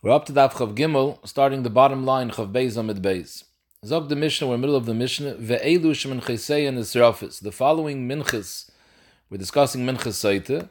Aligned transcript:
We're 0.00 0.12
up 0.12 0.26
to 0.26 0.32
Daf 0.32 0.52
Chav 0.52 0.76
Gimel, 0.76 1.18
starting 1.26 1.64
the 1.64 1.70
bottom 1.70 2.06
line 2.06 2.30
Chav 2.30 2.52
Beis 2.52 2.76
Amid 2.76 3.02
Beis. 3.02 3.42
Zog 3.84 4.08
the 4.08 4.14
Mishnah, 4.14 4.46
we're 4.46 4.54
in 4.54 4.60
the 4.60 4.66
middle 4.68 4.76
of 4.76 4.86
the 4.86 4.94
Mishnah. 4.94 5.34
Ve'elu 5.34 5.90
shemen 5.90 6.22
chesei 6.22 6.68
and 6.68 6.78
Nisrafis. 6.78 7.40
The 7.40 7.50
following 7.50 8.08
minchas, 8.08 8.70
we're 9.28 9.38
discussing 9.38 9.84
minchas 9.84 10.14
saita. 10.22 10.68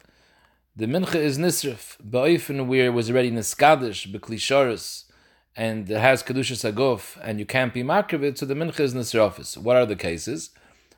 The 0.74 0.86
mincha 0.86 1.16
is 1.16 1.36
Nisraf. 1.36 1.98
Ba'ofen 2.00 2.68
where 2.68 2.86
it 2.86 2.94
was 2.94 3.10
already 3.10 3.30
Niskadish, 3.30 4.10
Beklisharis, 4.10 5.04
and 5.54 5.90
it 5.90 6.00
has 6.00 6.22
Kedushas 6.22 6.72
Agof, 6.72 7.18
and 7.22 7.38
you 7.38 7.44
can't 7.44 7.74
be 7.74 7.82
Makrivit, 7.82 8.38
so 8.38 8.46
the 8.46 8.54
mincha 8.54 8.80
is 8.80 8.94
Nisrafis. 8.94 9.58
What 9.58 9.76
are 9.76 9.84
the 9.84 9.94
cases? 9.94 10.52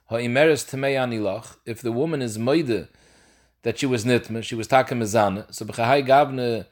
Ha'imeres 0.09 0.71
Temei 0.71 0.95
Anilach. 0.95 1.57
If 1.67 1.83
the 1.83 1.91
woman 1.91 2.23
is 2.23 2.39
Moide, 2.39 2.87
that 3.62 3.81
she 3.81 3.87
was 3.87 4.05
Nitma, 4.05 4.45
she 4.45 4.55
was 4.55 4.69
Taka 4.69 4.95
Mizana, 4.95 5.53
so 5.53 5.65
B'chahai 5.65 6.07
Gavne, 6.07 6.67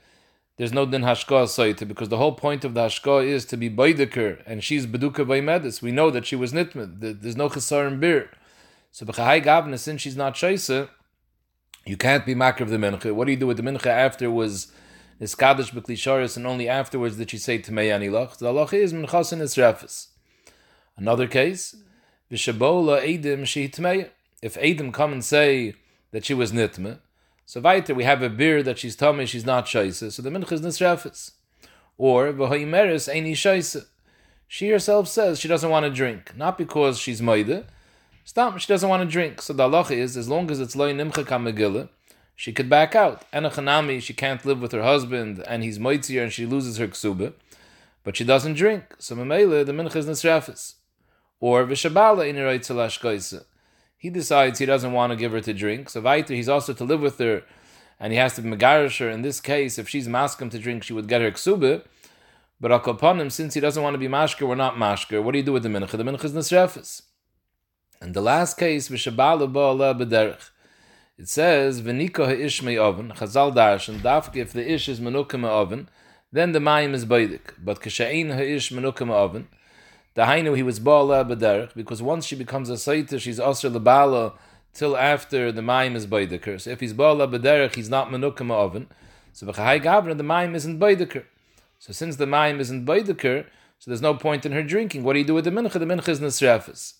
there's 0.58 0.72
no 0.72 0.84
din 0.84 1.02
hashka 1.02 1.44
saita 1.44 1.86
because 1.86 2.08
the 2.08 2.16
whole 2.16 2.32
point 2.32 2.64
of 2.64 2.74
the 2.74 2.80
hashka 2.80 3.24
is 3.24 3.46
to 3.46 3.56
be 3.56 3.70
baidiker 3.70 4.42
and 4.44 4.62
she's 4.62 4.86
beduka 4.86 5.24
medis. 5.24 5.80
We 5.80 5.92
know 5.92 6.10
that 6.10 6.26
she 6.26 6.34
was 6.34 6.52
nitmid. 6.52 7.22
There's 7.22 7.36
no 7.36 7.48
chesarim 7.48 8.00
bir. 8.00 8.28
So 8.90 9.06
b'chahai 9.06 9.42
gavna 9.44 9.78
since 9.78 10.02
she's 10.02 10.16
not 10.16 10.34
shaisa, 10.34 10.88
you 11.86 11.96
can't 11.96 12.26
be 12.26 12.34
makar 12.34 12.64
of 12.64 12.70
the 12.70 12.76
mincha. 12.76 13.14
What 13.14 13.26
do 13.26 13.30
you 13.30 13.38
do 13.38 13.46
with 13.46 13.56
the 13.56 13.62
mincha 13.62 13.86
after 13.86 14.32
was 14.32 14.72
niskadish 15.20 15.70
b'klisharis 15.70 16.36
and 16.36 16.44
only 16.44 16.68
afterwards 16.68 17.16
did 17.16 17.30
she 17.30 17.38
say 17.38 17.60
tamei 17.60 17.88
lach? 18.10 18.38
The 18.38 18.46
halach 18.46 18.74
is 18.74 18.92
minchasin 18.92 19.40
esrefis. 19.40 20.08
Another 20.96 21.28
case, 21.28 21.76
v'shabola 22.32 23.00
edim 23.00 23.46
she 23.46 23.68
If 24.42 24.54
edim 24.54 24.92
come 24.92 25.12
and 25.12 25.24
say 25.24 25.74
that 26.10 26.24
she 26.24 26.34
was 26.34 26.50
nitmid, 26.50 26.98
so 27.48 27.62
weiter, 27.62 27.94
we 27.94 28.04
have 28.04 28.20
a 28.20 28.28
beer 28.28 28.62
that 28.62 28.78
she's 28.78 29.00
me 29.00 29.24
she's 29.24 29.46
not 29.46 29.64
shaisa, 29.64 30.12
so 30.12 30.20
the 30.20 30.28
mincha 30.28 30.52
is 30.52 30.60
nisrafis. 30.60 31.30
Or 31.96 32.30
v'hoimeris 32.30 33.10
aini 33.10 33.32
shaisa. 33.32 33.86
She 34.46 34.68
herself 34.68 35.08
says 35.08 35.40
she 35.40 35.48
doesn't 35.48 35.70
want 35.70 35.84
to 35.84 35.90
drink, 35.90 36.36
not 36.36 36.58
because 36.58 36.98
she's 36.98 37.22
maida. 37.22 37.64
Stop, 38.22 38.58
she 38.58 38.66
doesn't 38.66 38.90
want 38.90 39.02
to 39.02 39.10
drink. 39.10 39.40
So 39.40 39.54
the 39.54 39.66
halacha 39.66 39.92
is, 39.92 40.14
as 40.14 40.28
long 40.28 40.50
as 40.50 40.60
it's 40.60 40.76
loy 40.76 40.92
nimcha 40.92 41.24
kamegillah, 41.24 41.88
she 42.36 42.52
could 42.52 42.68
back 42.68 42.94
out. 42.94 43.22
And 43.32 43.46
a 43.46 43.48
Enochanami, 43.48 44.02
she 44.02 44.12
can't 44.12 44.44
live 44.44 44.60
with 44.60 44.72
her 44.72 44.82
husband, 44.82 45.42
and 45.48 45.64
he's 45.64 45.78
moitzier, 45.78 46.24
and 46.24 46.30
she 46.30 46.44
loses 46.44 46.76
her 46.76 46.88
ksuba, 46.88 47.32
but 48.04 48.14
she 48.14 48.24
doesn't 48.24 48.58
drink. 48.58 48.94
So 48.98 49.16
memela, 49.16 49.64
the 49.64 49.72
mincha 49.72 49.96
is 49.96 50.04
nisrafis. 50.04 50.74
Or 51.40 51.64
v'shabala 51.64 52.28
in 52.28 52.36
he 53.98 54.10
decides 54.10 54.58
he 54.58 54.66
doesn't 54.66 54.92
want 54.92 55.10
to 55.10 55.16
give 55.16 55.32
her 55.32 55.40
to 55.40 55.52
drink. 55.52 55.90
So 55.90 56.00
Vaiter, 56.00 56.34
he's 56.34 56.48
also 56.48 56.72
to 56.72 56.84
live 56.84 57.00
with 57.00 57.18
her, 57.18 57.42
and 57.98 58.12
he 58.12 58.18
has 58.18 58.34
to 58.36 58.42
megarish 58.42 59.00
her. 59.00 59.10
In 59.10 59.22
this 59.22 59.40
case, 59.40 59.76
if 59.76 59.88
she's 59.88 60.06
maskim 60.06 60.50
to 60.52 60.58
drink, 60.58 60.84
she 60.84 60.92
would 60.92 61.08
get 61.08 61.20
her 61.20 61.32
ksube. 61.32 61.84
But 62.60 62.72
upon 62.72 63.20
him, 63.20 63.30
since 63.30 63.54
he 63.54 63.60
doesn't 63.60 63.82
want 63.82 63.94
to 63.94 63.98
be 63.98 64.08
mashker, 64.08 64.46
we're 64.46 64.54
not 64.54 64.76
mashker. 64.76 65.22
What 65.22 65.32
do 65.32 65.38
you 65.38 65.44
do 65.44 65.52
with 65.52 65.64
the 65.64 65.68
mincha? 65.68 65.90
The 65.90 66.04
mincha 66.04 66.24
is 66.24 66.32
nisrefis. 66.32 67.02
And 68.00 68.14
the 68.14 68.20
last 68.20 68.56
case, 68.56 68.88
v'shabala 68.88 69.52
ba'ala 69.52 70.00
b'derech. 70.00 70.50
It 71.18 71.28
says, 71.28 71.82
v'nika 71.82 72.26
ha'ish 72.26 72.62
me 72.62 72.78
oven, 72.78 73.12
chazal 73.16 73.52
darshan, 73.52 73.98
dafk 73.98 74.36
if 74.36 74.52
the 74.52 74.72
ish 74.72 74.88
is 74.88 75.00
menukim 75.00 75.44
oven, 75.44 75.88
then 76.30 76.52
the 76.52 76.60
mayim 76.60 76.94
is 76.94 77.04
baidik. 77.04 77.54
But 77.58 77.80
k'sha'in 77.80 78.36
ha'ish 78.36 78.70
menukim 78.70 79.10
oven, 79.10 79.48
the 80.18 80.24
Hainu, 80.24 80.56
he 80.56 80.64
was 80.64 80.80
Baala 80.80 81.24
B'derech, 81.24 81.74
because 81.76 82.02
once 82.02 82.26
she 82.26 82.34
becomes 82.34 82.68
a 82.68 82.72
Saita, 82.72 83.20
she's 83.20 83.38
Asr 83.38 83.72
L'Bala 83.72 84.32
till 84.74 84.96
after 84.96 85.52
the 85.52 85.62
Maim 85.62 85.94
is 85.94 86.08
Baidiker. 86.08 86.60
So 86.60 86.70
if 86.70 86.80
he's 86.80 86.92
Baala 86.92 87.28
B'derech, 87.28 87.76
he's 87.76 87.88
not 87.88 88.08
Menukama 88.10 88.50
oven. 88.50 88.88
So 89.32 89.46
B'chahai 89.46 89.80
Gavra, 89.80 90.16
the 90.16 90.24
Maim 90.24 90.56
isn't 90.56 90.80
Baidiker. 90.80 91.22
So 91.78 91.92
since 91.92 92.16
the 92.16 92.26
Maim 92.26 92.58
isn't 92.58 92.84
Baidiker, 92.84 93.46
so 93.78 93.92
there's 93.92 94.02
no 94.02 94.12
point 94.12 94.44
in 94.44 94.50
her 94.50 94.64
drinking. 94.64 95.04
What 95.04 95.12
do 95.12 95.20
you 95.20 95.24
do 95.24 95.34
with 95.34 95.44
the 95.44 95.52
Mincha? 95.52 95.74
The 95.74 95.86
Mincha 95.86 96.08
is 96.08 96.18
Nisrafis. 96.18 96.94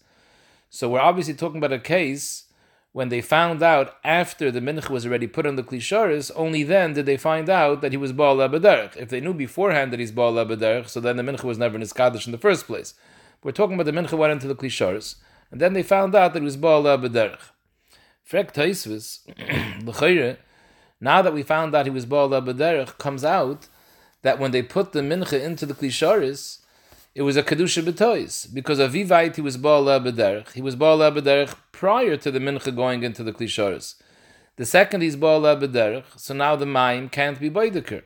So 0.70 0.88
we're 0.88 1.00
obviously 1.00 1.34
talking 1.34 1.58
about 1.58 1.72
a 1.72 1.80
case 1.80 2.44
when 2.92 3.10
they 3.10 3.20
found 3.20 3.62
out 3.62 3.96
after 4.02 4.50
the 4.50 4.60
mincha 4.60 4.90
was 4.90 5.06
already 5.06 5.26
put 5.26 5.46
on 5.46 5.56
the 5.56 5.62
klisharis, 5.62 6.30
only 6.34 6.62
then 6.62 6.94
did 6.94 7.06
they 7.06 7.16
find 7.16 7.48
out 7.48 7.80
that 7.80 7.92
he 7.92 7.98
was 7.98 8.12
Baal 8.12 8.36
Abaderech. 8.36 8.96
If 8.96 9.08
they 9.10 9.20
knew 9.20 9.34
beforehand 9.34 9.92
that 9.92 10.00
he's 10.00 10.12
Baal 10.12 10.34
Abaderech, 10.34 10.88
so 10.88 11.00
then 11.00 11.16
the 11.16 11.22
mincha 11.22 11.44
was 11.44 11.58
never 11.58 11.78
niskadish 11.78 12.26
in 12.26 12.32
the 12.32 12.38
first 12.38 12.66
place. 12.66 12.94
We're 13.42 13.52
talking 13.52 13.74
about 13.74 13.86
the 13.86 13.92
mincha 13.92 14.16
went 14.16 14.32
into 14.32 14.48
the 14.48 14.54
klisharis, 14.54 15.16
and 15.50 15.60
then 15.60 15.74
they 15.74 15.82
found 15.82 16.14
out 16.14 16.32
that 16.32 16.40
he 16.40 16.44
was 16.44 16.56
Baal 16.56 16.82
Abaderech. 16.84 17.40
Frek 18.28 18.52
Taisvis, 18.52 19.20
now 21.00 21.22
that 21.22 21.34
we 21.34 21.42
found 21.42 21.74
out 21.74 21.86
he 21.86 21.90
was 21.90 22.06
Baal 22.06 22.30
Abaderech, 22.30 22.98
comes 22.98 23.24
out 23.24 23.68
that 24.22 24.38
when 24.38 24.50
they 24.50 24.62
put 24.62 24.92
the 24.92 25.00
mincha 25.00 25.40
into 25.40 25.66
the 25.66 25.74
klisharis, 25.74 26.58
it 27.18 27.22
was 27.22 27.36
a 27.36 27.42
kedusha 27.42 27.82
b'tois 27.82 28.54
because 28.54 28.78
Avivait 28.78 29.34
he 29.34 29.40
was 29.40 29.56
baal 29.56 29.86
b'derech. 29.86 30.52
He 30.52 30.62
was 30.62 30.76
baal 30.76 30.98
b'derech 30.98 31.52
prior 31.72 32.16
to 32.16 32.30
the 32.30 32.38
mincha 32.38 32.72
going 32.74 33.02
into 33.02 33.24
the 33.24 33.32
klisharis. 33.32 33.96
The 34.54 34.64
second 34.64 35.00
he's 35.00 35.16
baal 35.16 35.42
b'derech, 35.42 36.04
so 36.14 36.32
now 36.32 36.54
the 36.54 36.64
mayim 36.64 37.10
can't 37.10 37.40
be 37.40 37.50
baidiker. 37.50 38.02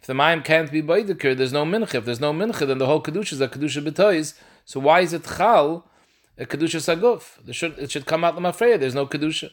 If 0.00 0.08
the 0.08 0.14
mayim 0.14 0.44
can't 0.44 0.72
be 0.72 0.82
baidiker, 0.82 1.36
there's 1.36 1.52
no 1.52 1.64
mincha. 1.64 1.94
If 1.94 2.06
there's 2.06 2.18
no 2.18 2.32
mincha, 2.32 2.66
then 2.66 2.78
the 2.78 2.86
whole 2.86 3.00
kedusha 3.00 3.34
is 3.34 3.40
a 3.40 3.46
kedusha 3.46 3.88
b'tois. 3.88 4.34
So 4.64 4.80
why 4.80 5.02
is 5.02 5.12
it 5.12 5.22
chal 5.36 5.88
a 6.36 6.44
kedusha 6.44 6.80
saguf? 6.88 7.48
It 7.48 7.54
should, 7.54 7.78
it 7.78 7.92
should 7.92 8.06
come 8.06 8.24
out 8.24 8.34
lemafreya. 8.34 8.80
There's 8.80 8.96
no 8.96 9.06
kedusha. 9.06 9.50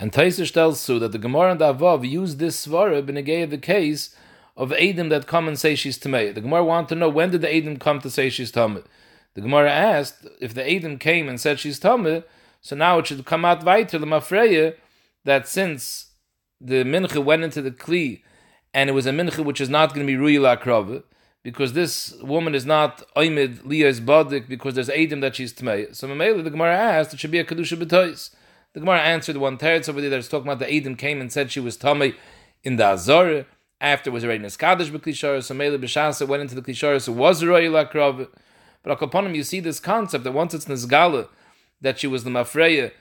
And 0.00 0.10
Taisish 0.10 0.52
tells 0.52 0.80
Su 0.80 0.98
that 0.98 1.12
the 1.12 1.18
Gemara 1.18 1.52
and 1.52 1.60
the 1.60 1.72
Avav 1.72 2.08
use 2.08 2.34
this 2.36 2.66
svara 2.66 3.08
in 3.08 3.50
the 3.50 3.58
case 3.58 4.16
of 4.60 4.74
Adam 4.74 5.08
that 5.08 5.26
come 5.26 5.48
and 5.48 5.58
say 5.58 5.74
she's 5.74 5.98
Tamei. 5.98 6.34
The 6.34 6.42
Gemara 6.42 6.62
want 6.62 6.90
to 6.90 6.94
know 6.94 7.08
when 7.08 7.30
did 7.30 7.40
the 7.40 7.56
Adam 7.56 7.78
come 7.78 7.98
to 8.02 8.10
say 8.10 8.28
she's 8.28 8.52
Tamei? 8.52 8.84
The 9.32 9.40
Gemara 9.40 9.70
asked 9.72 10.26
if 10.38 10.52
the 10.52 10.70
Adam 10.70 10.98
came 10.98 11.30
and 11.30 11.40
said 11.40 11.58
she's 11.58 11.80
Tamei, 11.80 12.24
so 12.60 12.76
now 12.76 12.98
it 12.98 13.06
should 13.06 13.24
come 13.24 13.46
out 13.46 13.64
weiter 13.64 13.98
the 13.98 14.76
that 15.24 15.48
since 15.48 16.10
the 16.60 16.84
mincha 16.84 17.24
went 17.24 17.42
into 17.42 17.62
the 17.62 17.70
kli 17.70 18.20
and 18.74 18.90
it 18.90 18.92
was 18.92 19.06
a 19.06 19.12
mincha 19.12 19.42
which 19.42 19.62
is 19.62 19.70
not 19.70 19.94
going 19.94 20.06
to 20.06 20.12
be 20.12 20.18
ruyila 20.18 20.60
krava 20.60 21.02
because 21.42 21.72
this 21.72 22.14
woman 22.22 22.54
is 22.54 22.66
not 22.66 23.02
oimid 23.16 23.62
liyas 23.62 23.98
badik 23.98 24.46
because 24.46 24.74
there's 24.74 24.90
Adam 24.90 25.20
that 25.20 25.36
she's 25.36 25.54
Tamei. 25.54 25.96
So 25.96 26.06
Mamela, 26.06 26.44
the 26.44 26.50
Gemara 26.50 26.76
asked 26.76 27.14
it 27.14 27.20
should 27.20 27.30
be 27.30 27.38
a 27.38 27.44
kedusha 27.44 27.82
b'tois. 27.82 28.30
The 28.74 28.80
Gemara 28.80 29.00
answered 29.00 29.38
one 29.38 29.56
third 29.56 29.88
over 29.88 30.02
there 30.02 30.10
that's 30.10 30.28
talking 30.28 30.48
about 30.48 30.58
the 30.58 30.70
Adam 30.70 30.96
came 30.96 31.18
and 31.18 31.32
said 31.32 31.50
she 31.50 31.60
was 31.60 31.78
Tamei 31.78 32.14
in 32.62 32.76
the 32.76 32.84
Azara 32.84 33.46
after 33.80 34.10
was 34.10 34.24
already 34.24 34.44
Niskadish 34.44 34.90
b'klishara, 34.90 35.42
so 35.42 35.54
Mele 35.54 35.78
b'shasa 35.78 36.26
went 36.28 36.42
into 36.42 36.54
the 36.54 36.62
klishara, 36.62 37.00
so 37.00 37.12
was 37.12 37.44
Royal 37.44 37.72
Akrav. 37.72 38.28
But 38.82 38.98
Akaponim, 38.98 39.34
you 39.34 39.42
see 39.42 39.60
this 39.60 39.80
concept 39.80 40.24
that 40.24 40.32
once 40.32 40.54
it's 40.54 40.66
Nizgala, 40.66 41.28
that 41.80 41.98
she 41.98 42.06
was 42.06 42.24
the 42.24 42.30
Mafreya, 42.30 42.92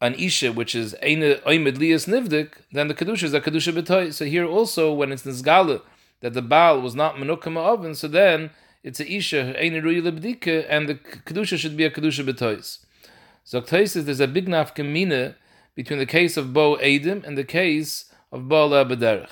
an 0.00 0.14
Isha, 0.14 0.52
which 0.52 0.74
is 0.74 0.94
Oimid 1.02 1.78
Lias 1.78 2.06
Nivdik, 2.06 2.52
then 2.70 2.88
the 2.88 2.94
Kedusha 2.94 3.24
is 3.24 3.34
a 3.34 3.40
Kedusha 3.40 3.72
B'toy. 3.72 4.12
So 4.12 4.24
here 4.24 4.44
also, 4.44 4.92
when 4.92 5.10
it's 5.10 5.24
Nizgala, 5.24 5.82
that 6.20 6.34
the 6.34 6.42
Baal 6.42 6.80
was 6.80 6.94
not 6.94 7.16
Menukama 7.16 7.58
oven, 7.58 7.94
so 7.94 8.06
then 8.06 8.50
it's 8.82 9.00
a 9.00 9.10
Isha, 9.10 9.58
Eine 9.58 9.82
Ruyi 9.82 10.02
Lebdike, 10.02 10.66
and 10.68 10.88
the 10.88 10.94
Kedusha 10.94 11.56
should 11.58 11.76
be 11.76 11.84
a 11.84 11.90
Kedusha 11.90 12.24
B'toy. 12.24 12.78
Zoktais 13.46 13.90
says 13.90 14.04
there's 14.04 14.20
a 14.20 14.26
big 14.26 14.46
nafkamina 14.46 15.34
between 15.74 15.98
the 15.98 16.06
case 16.06 16.36
of 16.36 16.52
Bo 16.52 16.76
Edim 16.76 17.24
and 17.24 17.38
the 17.38 17.44
case 17.44 18.12
of 18.32 18.48
Bo 18.48 18.68
Labaderech. 18.68 19.30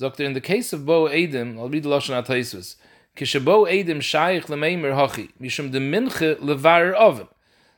Sagt 0.00 0.20
in 0.20 0.32
the 0.32 0.40
case 0.40 0.72
of 0.72 0.86
Bo 0.86 1.08
Edim, 1.08 1.58
I'll 1.58 1.68
read 1.68 1.82
the 1.82 1.88
Lashon 1.88 2.22
HaTaisus, 2.22 2.76
Kishe 3.16 3.44
Bo 3.44 3.64
Edim 3.64 4.00
shaykh 4.00 4.44
lemeimer 4.44 4.94
hachi, 4.94 5.30
mishum 5.40 5.72
de 5.72 5.80
minche 5.80 6.36
levar 6.36 6.94
oven. 6.94 7.26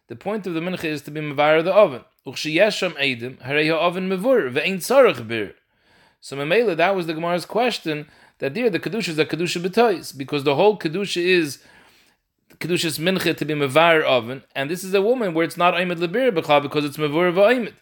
The 0.09 0.17
point 0.17 0.47
of 0.47 0.53
the 0.53 0.61
minche 0.61 0.85
is 0.85 1.01
to 1.03 1.11
be 1.11 1.23
mevar 1.23 1.65
the 1.65 1.73
oven. 1.73 2.05
Uch 2.27 2.43
yesham 2.43 2.93
Edim, 2.97 3.39
harei 3.39 3.71
oven 3.71 4.11
mevur, 4.11 4.53
ve'ein 4.53 4.77
tzarech 4.77 5.27
bir. 5.27 5.55
So 6.21 6.37
Mamela, 6.37 6.77
that 6.77 6.95
was 6.95 7.07
the 7.07 7.15
Gemara's 7.15 7.47
question, 7.47 8.07
that 8.39 8.53
there 8.53 8.69
the 8.69 8.79
Kedusha 8.79 9.09
is 9.09 9.19
a 9.19 9.25
Kedusha 9.25 9.67
b'tois, 9.67 10.15
because 10.15 10.45
the 10.45 10.57
whole 10.57 10.79
Kedusha 10.79 11.23
is 11.23 11.65
Kedusha's 12.59 12.99
minche 12.99 13.35
to 13.35 13.45
be 13.47 13.55
mevar 13.55 14.03
oven, 14.03 14.43
and 14.55 14.69
this 14.69 14.85
is 14.85 14.93
a 14.93 15.01
woman 15.01 15.33
where 15.33 15.47
it's 15.47 15.57
not 15.57 15.73
Aymed 15.73 15.97
lebir 15.97 16.35
because 16.35 16.85
it's 16.85 16.99
mevur 16.99 17.33
v'aymed. 17.33 17.73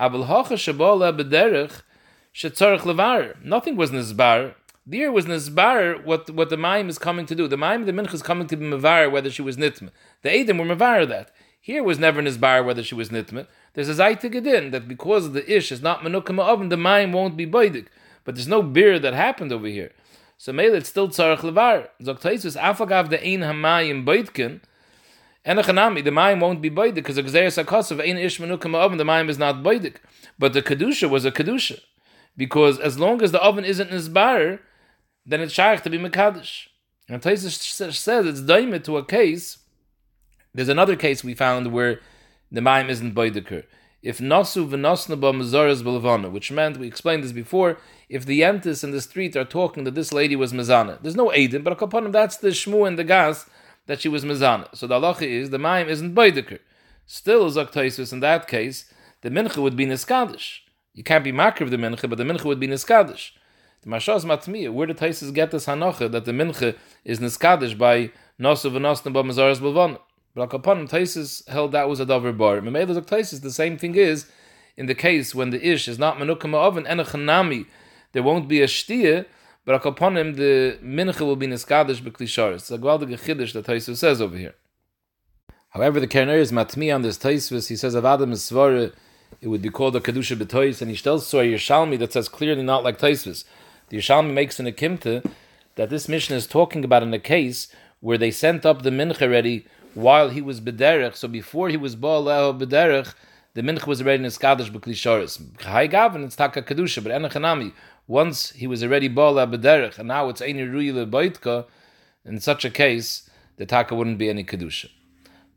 Abel 0.00 0.24
hacha 0.24 0.54
shabola 0.54 1.14
b'derech, 1.14 1.82
shetzarech 2.36 2.80
levar. 2.80 3.42
Nothing 3.42 3.76
was 3.76 3.90
nizbar. 3.90 4.54
There 4.86 5.10
was 5.10 5.24
nizbar 5.24 6.04
what 6.04 6.28
what 6.28 6.50
the 6.50 6.58
maim 6.58 6.90
is 6.90 6.98
coming 6.98 7.24
to 7.24 7.34
do. 7.34 7.48
The 7.48 7.56
mime 7.56 7.86
the 7.86 7.92
mincha 7.92 8.12
is 8.12 8.22
coming 8.22 8.46
to 8.48 8.56
be 8.56 8.66
mevar 8.66 9.10
whether 9.10 9.30
she 9.30 9.40
was 9.40 9.56
nitma. 9.56 9.88
The 10.20 10.28
edim 10.28 10.58
were 10.58 10.76
mevar 10.76 11.08
that. 11.08 11.30
Here 11.58 11.82
was 11.82 11.98
never 11.98 12.20
nizbar 12.20 12.62
whether 12.62 12.82
she 12.82 12.94
was 12.94 13.08
nitma. 13.08 13.46
There's 13.72 13.88
a 13.88 13.94
zaytik 13.94 14.34
gedin 14.34 14.70
that 14.72 14.86
because 14.86 15.32
the 15.32 15.50
ish 15.50 15.72
is 15.72 15.80
not 15.80 16.00
menukama 16.00 16.46
oven, 16.46 16.68
the 16.68 16.76
maim 16.76 17.12
won't 17.12 17.38
be 17.38 17.46
baidik. 17.46 17.86
But 18.24 18.34
there's 18.34 18.48
no 18.48 18.62
beer 18.62 18.98
that 18.98 19.14
happened 19.14 19.50
over 19.50 19.66
here. 19.66 19.92
So 20.36 20.52
mele 20.52 20.74
it's 20.74 20.90
still 20.90 21.08
tzarech 21.08 21.38
levar. 21.38 21.88
Zoktaisus 22.02 22.60
afagav 22.60 23.08
the 23.08 23.26
ein 23.26 23.40
hamayim 23.40 24.04
boitkin. 24.04 24.60
And 25.42 25.58
the 25.60 26.10
mime 26.10 26.40
won't 26.40 26.60
be 26.60 26.68
Baidik 26.68 26.96
because 26.96 27.14
the 27.14 27.22
gzeres 27.22 27.64
akasav 27.64 28.00
ein 28.00 28.18
ish 28.18 28.40
menukama 28.40 28.78
oven, 28.78 28.98
the 28.98 29.04
mime 29.04 29.30
is 29.30 29.38
not 29.38 29.62
Baidik. 29.62 29.98
But 30.36 30.54
the 30.54 30.60
kedusha 30.60 31.08
was 31.08 31.24
a 31.24 31.30
kedusha 31.30 31.78
because 32.36 32.78
as 32.78 32.98
long 32.98 33.22
as 33.22 33.32
the 33.32 33.42
oven 33.42 33.64
isn't 33.64 33.90
nisbar, 33.90 34.60
then 35.24 35.40
it's 35.40 35.52
shaykh 35.52 35.82
to 35.82 35.90
be 35.90 35.98
mekadosh. 35.98 36.68
And 37.08 37.22
Taisus 37.22 37.92
says 37.92 38.26
it's 38.26 38.40
daimit 38.42 38.84
to 38.84 38.96
a 38.96 39.04
case. 39.04 39.58
There's 40.54 40.68
another 40.68 40.96
case 40.96 41.22
we 41.22 41.34
found 41.34 41.72
where 41.72 42.00
the 42.50 42.60
mime 42.60 42.90
isn't 42.90 43.14
boideker. 43.14 43.64
If 44.02 44.18
nasu 44.18 44.68
v'nasna 44.68 45.20
ba 45.20 45.32
mazaras 45.32 45.82
b'levana, 45.82 46.30
which 46.30 46.52
meant 46.52 46.78
we 46.78 46.86
explained 46.86 47.24
this 47.24 47.32
before. 47.32 47.78
If 48.08 48.24
the 48.24 48.40
yentis 48.40 48.84
in 48.84 48.92
the 48.92 49.00
street 49.00 49.34
are 49.34 49.44
talking 49.44 49.82
that 49.84 49.96
this 49.96 50.12
lady 50.12 50.36
was 50.36 50.52
mezana, 50.52 51.02
there's 51.02 51.16
no 51.16 51.30
aiden, 51.30 51.64
but 51.64 51.82
upon 51.82 52.06
him 52.06 52.12
that's 52.12 52.36
the 52.36 52.48
shmu 52.48 52.86
and 52.86 52.96
the 52.96 53.04
gas 53.04 53.50
that 53.86 54.00
she 54.00 54.08
was 54.08 54.24
mezana. 54.24 54.68
So 54.76 54.86
the 54.86 55.00
halacha 55.00 55.22
is 55.22 55.50
the 55.50 55.58
mime 55.58 55.88
isn't 55.88 56.14
boideker. 56.14 56.60
Still, 57.06 57.50
Zok 57.50 57.72
Taisus 57.72 58.12
in 58.12 58.20
that 58.20 58.46
case, 58.48 58.92
the 59.22 59.30
mincha 59.30 59.58
would 59.58 59.76
be 59.76 59.86
niskadish. 59.86 60.60
You 60.96 61.04
can't 61.04 61.22
be 61.22 61.30
makr 61.30 61.60
of 61.60 61.70
the 61.70 61.76
mincha, 61.76 62.08
but 62.08 62.16
the 62.16 62.24
mincha 62.24 62.44
would 62.46 62.58
be 62.58 62.66
niskadish. 62.66 63.32
The 63.82 63.90
Mashas 63.90 64.24
Matmiya, 64.24 64.72
where 64.72 64.86
did 64.86 64.96
Taisus 64.96 65.32
get 65.32 65.50
this 65.50 65.66
hanocha 65.66 66.10
that 66.10 66.24
the 66.24 66.32
mincha 66.32 66.74
is 67.04 67.20
niskadish 67.20 67.76
by 67.76 68.10
nosu 68.40 68.72
v'nosna 68.72 69.12
ba 69.12 69.22
mazaras 69.22 69.60
b'levana? 69.60 70.00
But 70.34 70.54
upon 70.54 70.88
Taisus 70.88 71.46
held 71.48 71.72
that 71.72 71.86
was 71.90 72.00
a 72.00 72.06
davar 72.06 72.36
bar. 72.36 72.62
Memela 72.62 72.98
Taisus, 73.02 73.42
the 73.42 73.50
same 73.50 73.76
thing 73.76 73.94
is 73.94 74.24
in 74.78 74.86
the 74.86 74.94
case 74.94 75.34
when 75.34 75.50
the 75.50 75.62
ish 75.68 75.86
is 75.86 75.98
not 75.98 76.16
menukam 76.16 76.54
oven 76.54 76.86
and 76.86 77.02
a 77.02 77.64
there 78.12 78.22
won't 78.22 78.48
be 78.48 78.62
a 78.62 78.66
shtia, 78.66 79.26
but 79.66 79.84
upon 79.84 80.16
him 80.16 80.32
the 80.34 80.78
mincha 80.82 81.20
will 81.20 81.36
be 81.36 81.46
niskadish 81.46 82.00
b'klisharis. 82.00 82.54
It's 82.54 82.70
a 82.70 82.78
gwaldige 82.78 83.20
chiddush 83.20 83.52
that 83.52 83.66
Taisus 83.66 83.98
says 83.98 84.22
over 84.22 84.38
here. 84.38 84.54
However, 85.68 86.00
the 86.00 86.06
Kerner 86.06 86.38
is 86.38 86.52
matmi 86.52 86.94
on 86.94 87.02
this 87.02 87.18
Taisvis. 87.18 87.68
He 87.68 87.76
says 87.76 87.94
of 87.94 88.06
Adam 88.06 88.32
is 88.32 88.40
svara, 88.40 88.94
it 89.40 89.48
would 89.48 89.62
be 89.62 89.70
called 89.70 89.96
a 89.96 90.00
kedusha 90.00 90.36
b'tois, 90.36 90.80
and 90.80 90.90
he 90.90 90.96
tells 90.96 91.26
so 91.26 91.40
a 91.40 91.44
Yerushalmi 91.44 91.98
that 91.98 92.12
says 92.12 92.28
clearly 92.28 92.62
not 92.62 92.82
like 92.84 92.98
Taisvis. 92.98 93.44
The 93.88 93.98
Yerushalmi 93.98 94.32
makes 94.32 94.58
an 94.58 94.66
akimta 94.66 95.28
that 95.76 95.90
this 95.90 96.08
mission 96.08 96.36
is 96.36 96.46
talking 96.46 96.84
about 96.84 97.02
in 97.02 97.12
a 97.14 97.18
case 97.18 97.68
where 98.00 98.18
they 98.18 98.30
sent 98.30 98.64
up 98.66 98.82
the 98.82 98.90
mincha 98.90 99.30
ready 99.30 99.66
while 99.94 100.30
he 100.30 100.40
was 100.40 100.60
bederech. 100.60 101.16
So 101.16 101.28
before 101.28 101.68
he 101.68 101.76
was 101.76 101.96
ba'aleho 101.96 102.58
bederech, 102.58 103.14
the 103.54 103.62
mincha 103.62 103.86
was 103.86 104.00
already 104.00 104.18
in 104.18 104.24
his 104.24 104.38
kaddish 104.38 104.70
b'klisharis. 104.70 105.58
Chai 105.58 105.86
gavin, 105.86 106.24
it's 106.24 106.36
taka 106.36 106.62
kedusha, 106.62 107.02
but 107.02 107.12
enachanami. 107.12 107.72
Once 108.06 108.50
he 108.52 108.66
was 108.66 108.82
already 108.82 109.08
ba'aleho 109.08 109.54
bederech, 109.54 109.98
and 109.98 110.08
now 110.08 110.28
it's 110.28 110.40
any 110.40 110.62
ruyile 110.62 111.08
boitka. 111.08 111.66
In 112.24 112.40
such 112.40 112.64
a 112.64 112.70
case, 112.70 113.28
the 113.56 113.66
taka 113.66 113.94
wouldn't 113.94 114.18
be 114.18 114.28
any 114.28 114.44
kedusha. 114.44 114.90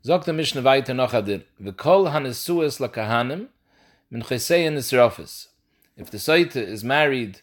Sagt 0.04 0.24
the 0.24 0.32
Mishnah 0.32 0.62
weiter 0.62 0.94
noch. 0.94 1.12
V'kol 1.12 2.12
hanesuas 2.12 2.78
lakahanim 2.80 3.48
min 4.10 4.22
chesein 4.22 4.74
nisrafis. 4.74 5.48
If 5.96 6.10
the 6.10 6.18
Saita 6.18 6.56
is 6.56 6.82
married 6.82 7.40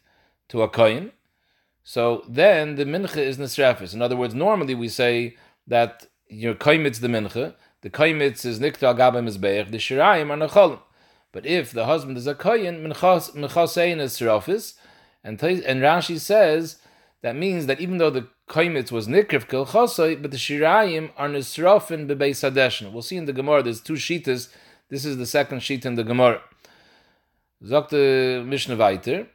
to 0.50 0.62
a 0.62 0.70
kohen, 0.70 1.12
so 1.84 2.24
then 2.28 2.76
the 2.76 2.86
mincha 2.86 3.18
is 3.18 3.38
nisrafis. 3.38 3.94
In 3.94 4.02
other 4.02 4.18
words, 4.18 4.34
normally 4.34 4.76
we 4.76 4.90
say 4.90 5.36
that 5.68 6.08
your 6.28 6.56
koimitz 6.56 7.00
the 7.00 7.08
mincha, 7.08 7.56
the 7.82 7.90
koimitz 7.90 8.46
is 8.46 8.60
nikta 8.60 8.96
gabim 8.98 9.28
mizbeach, 9.28 9.72
the 9.72 9.78
shirayim 9.78 10.30
are 10.30 10.48
necholim. 10.48 10.80
But 11.32 11.46
if 11.46 11.72
the 11.72 11.86
husband 11.86 12.18
is 12.18 12.28
a 12.28 12.36
kohen, 12.36 12.84
minchasein 12.84 13.98
nisrafis, 13.98 14.74
and, 15.24 15.42
and 15.44 15.82
Rashi 15.82 16.20
says 16.20 16.78
that 17.22 17.36
means 17.36 17.66
that 17.66 17.80
even 17.80 17.98
though 17.98 18.10
the 18.10 18.28
Kaimitz 18.48 18.92
was 18.92 19.08
Nikriv 19.08 19.48
Kilchosoi, 19.48 20.22
but 20.22 20.32
the 20.32 20.38
Shirayim 20.38 21.12
are 21.18 21.28
Nisrofin 21.28 22.08
Bebeis 22.08 22.50
Hadeshin. 22.50 22.92
We'll 22.94 23.02
see 23.02 23.18
in 23.18 23.26
the 23.26 23.34
Gemara, 23.34 23.64
there's 23.64 23.82
two 23.82 23.94
Shitas. 23.94 24.50
This 24.90 25.04
is 25.04 25.18
the 25.18 25.26
second 25.26 25.60
Shita 25.60 25.86
in 25.86 25.96
the 25.96 26.04
Gemara. 26.06 26.42
Zok 27.64 27.90
the 27.90 28.44
Mishnah 28.46 28.76
weiter. 28.76 29.28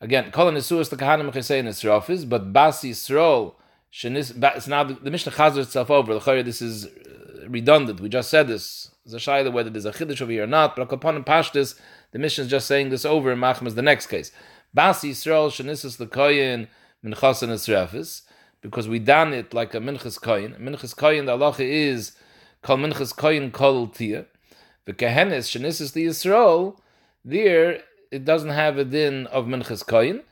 Again, 0.00 0.30
Kol 0.30 0.50
Nisuas 0.52 0.90
the 0.90 0.96
Kahanim 0.96 1.32
Chesei 1.32 1.62
Nisrofis, 1.62 2.28
but 2.28 2.52
Basi 2.52 2.90
Yisrael, 2.90 3.54
it's 3.90 4.68
now 4.68 4.84
the, 4.84 4.94
the 4.94 5.10
Mishnah 5.10 5.32
chazers 5.32 5.64
itself 5.64 5.90
over. 5.90 6.18
The 6.18 6.42
this 6.42 6.60
is 6.60 6.86
uh, 6.86 7.48
redundant. 7.48 8.00
We 8.00 8.08
just 8.08 8.30
said 8.30 8.48
this. 8.48 8.90
There's 9.04 9.26
a 9.26 9.50
whether 9.50 9.70
there's 9.70 9.84
a 9.84 9.92
chiddush 9.92 10.20
over 10.20 10.32
here 10.32 10.44
or 10.44 10.48
not, 10.48 10.76
but 10.76 10.92
upon 10.92 11.22
Pashtis, 11.24 11.78
the 12.12 12.18
Mishnah 12.18 12.44
is 12.44 12.50
just 12.50 12.66
saying 12.66 12.90
this 12.90 13.04
over 13.04 13.32
in 13.32 13.38
Machmas, 13.38 13.74
the 13.74 13.82
next 13.82 14.08
case. 14.08 14.32
Basi 14.76 15.10
Yisrael, 15.10 15.48
Shanisus 15.48 15.96
the 15.96 16.06
Koyin, 16.06 16.68
Minchas 17.04 17.42
and 17.42 17.52
Nisrofis 17.52 18.22
because 18.66 18.88
we 18.88 18.98
done 18.98 19.32
it 19.32 19.54
like 19.54 19.74
a 19.74 19.78
minchas 19.78 20.18
koyin. 20.20 20.58
Minchas 20.60 20.94
koyin, 20.94 21.26
the 21.26 21.36
halacha 21.36 21.60
is 21.60 22.12
kol 22.62 22.76
minchas 22.76 23.14
koyin 23.14 23.52
kol 23.52 23.86
tia. 23.86 24.26
The 24.84 24.92
kehenes 24.92 25.48
shenisis 25.48 25.92
the 25.92 26.06
Yisrael, 26.06 26.76
there 27.26 27.82
it 28.12 28.24
doesn't 28.24 28.50
have 28.50 28.78
a 28.78 28.84
din 28.84 29.26
of 29.26 29.46
minchas 29.46 29.84
koyin. 29.84 30.22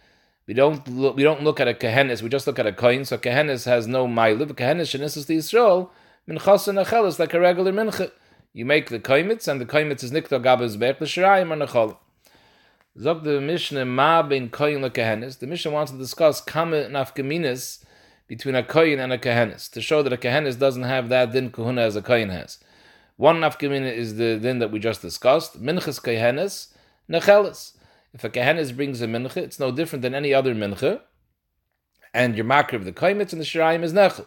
We 0.46 0.54
don't 0.54 0.86
look, 0.88 1.16
we 1.16 1.24
don't 1.24 1.42
look 1.42 1.58
at 1.58 1.66
a 1.66 1.74
kehenes, 1.74 2.22
we 2.22 2.28
just 2.28 2.46
look 2.46 2.58
at 2.58 2.66
a 2.66 2.72
koyin. 2.72 3.04
So 3.04 3.18
kehenes 3.18 3.64
has 3.64 3.86
no 3.86 4.06
ma'ila. 4.06 4.46
The 4.46 4.54
kehenes 4.54 4.88
shenisis 4.88 5.26
the 5.26 5.36
Yisrael 5.38 5.90
minchas 6.28 6.68
and 6.68 6.78
achel 6.78 7.06
is 7.06 7.18
like 7.18 7.34
a 7.34 7.40
regular 7.40 7.72
mincha. 7.72 8.12
You 8.52 8.64
make 8.64 8.88
the 8.88 9.00
koimitz, 9.00 9.48
and 9.48 9.60
the 9.60 9.66
koimitz 9.66 10.04
is 10.04 10.12
nikta 10.12 10.40
gabas 10.40 10.78
be'ek 10.78 11.00
l'shirayim 11.00 11.50
or 11.50 11.66
nechol. 11.66 11.96
Zog 12.96 13.24
the 13.24 13.40
Mishnah 13.40 13.84
ma 13.84 14.22
ben 14.22 14.48
koyin 14.48 14.88
lekehenes. 14.88 15.40
The 15.40 15.48
Mishnah 15.48 15.72
wants 15.72 15.90
to 15.90 15.98
discuss 15.98 16.40
kama 16.40 16.84
nafkaminis 16.84 17.84
between 18.28 18.54
a 18.54 18.62
koyin 18.62 19.02
and 19.02 19.12
a 19.12 19.18
kehenis 19.18 19.68
to 19.72 19.80
show 19.80 20.04
that 20.04 20.12
a 20.12 20.16
kehenis 20.16 20.56
doesn't 20.56 20.84
have 20.84 21.08
that 21.08 21.32
din 21.32 21.50
kahuna 21.50 21.80
as 21.80 21.96
a 21.96 22.02
koyin 22.02 22.30
has. 22.30 22.58
One 23.16 23.40
nafkamina 23.40 23.92
is 23.92 24.14
the 24.14 24.38
din 24.38 24.60
that 24.60 24.70
we 24.70 24.78
just 24.78 25.02
discussed. 25.02 25.60
Minchas 25.60 26.00
kehenis 26.00 26.68
nechelis. 27.10 27.76
If 28.12 28.22
a 28.24 28.30
kehenis 28.30 28.74
brings 28.74 29.00
a 29.00 29.06
mincha, 29.06 29.38
it's 29.38 29.58
no 29.58 29.72
different 29.72 30.02
than 30.02 30.14
any 30.14 30.32
other 30.32 30.54
mincha. 30.54 31.00
And 32.12 32.36
your 32.36 32.44
makr 32.44 32.74
of 32.74 32.84
the 32.84 32.92
koyimitz 32.92 33.32
and 33.32 33.40
the 33.40 33.44
shirayim 33.44 33.82
is 33.82 33.92
nechel. 33.92 34.26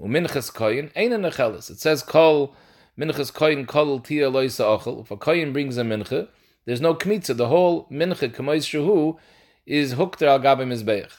Minchas 0.00 0.52
koyin 0.52 0.90
ain't 0.96 1.12
a 1.12 1.18
nechelis. 1.18 1.70
It 1.70 1.78
says 1.78 2.02
kol 2.02 2.54
minchas 2.98 3.32
koyin 3.32 3.66
kol 3.66 4.00
tia 4.00 4.30
loisa 4.30 4.78
ochel. 4.78 5.02
If 5.02 5.10
a 5.10 5.16
koyin 5.16 5.52
brings 5.52 5.76
a 5.76 5.82
mincha, 5.82 6.28
there's 6.64 6.80
no 6.80 6.94
kmitza. 6.94 7.36
The 7.36 7.48
whole 7.48 7.86
mincha 7.90 8.34
kamois 8.34 8.64
shuhu 8.64 9.18
is 9.66 9.92
hooked 9.92 10.22
al 10.22 10.38
gabe 10.38 10.60
mizbeich. 10.60 11.12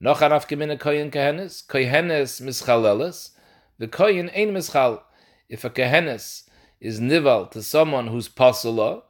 Noch 0.00 0.20
an 0.20 0.32
afgemine 0.32 0.78
koyin 0.78 1.10
kehenes, 1.10 1.64
koyenes 1.66 2.42
mischaleles, 2.42 3.30
the 3.78 3.88
koyin 3.88 4.30
ein 4.36 4.52
mischal. 4.52 5.00
If 5.48 5.64
a 5.64 5.70
kehenes 5.70 6.42
is 6.80 7.00
nival 7.00 7.50
to 7.52 7.62
someone 7.62 8.08
who's 8.08 8.28
pasula, 8.28 9.02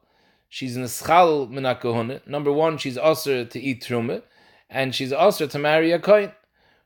she's 0.52 0.76
nischal 0.76 1.48
mina 1.48 2.20
Number 2.26 2.52
one, 2.52 2.76
she's 2.76 2.98
also 2.98 3.42
to 3.42 3.58
eat 3.58 3.82
trume, 3.82 4.22
and 4.68 4.94
she's 4.94 5.10
also 5.10 5.46
to 5.46 5.58
marry 5.58 5.92
a 5.92 5.98
koyin. 5.98 6.34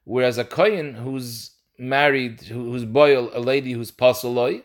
Whereas 0.05 0.39
a 0.39 0.45
koyin 0.45 0.95
who's 0.95 1.51
married, 1.77 2.43
who's 2.43 2.85
boil, 2.85 3.29
a 3.35 3.41
lady 3.41 3.73
who's 3.73 3.91
pasuloi, 3.91 4.63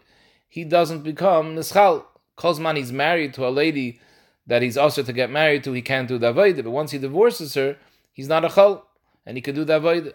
he 0.47 0.63
doesn't 0.63 1.01
become 1.01 1.55
nischal. 1.55 2.05
Kozman 2.37 2.77
he's 2.77 2.91
married 2.91 3.33
to 3.33 3.47
a 3.47 3.49
lady 3.49 3.99
that 4.45 4.61
he's 4.61 4.77
also 4.77 5.01
to 5.01 5.13
get 5.13 5.31
married 5.31 5.63
to, 5.63 5.73
he 5.73 5.81
can't 5.81 6.07
do 6.07 6.19
the 6.19 6.31
but 6.31 6.69
once 6.69 6.91
he 6.91 6.99
divorces 6.99 7.55
her, 7.55 7.77
he's 8.13 8.27
not 8.27 8.45
a 8.45 8.49
chal 8.49 8.85
and 9.25 9.35
he 9.35 9.41
could 9.41 9.55
do 9.55 9.63
the 9.65 9.77
avoid. 9.77 10.13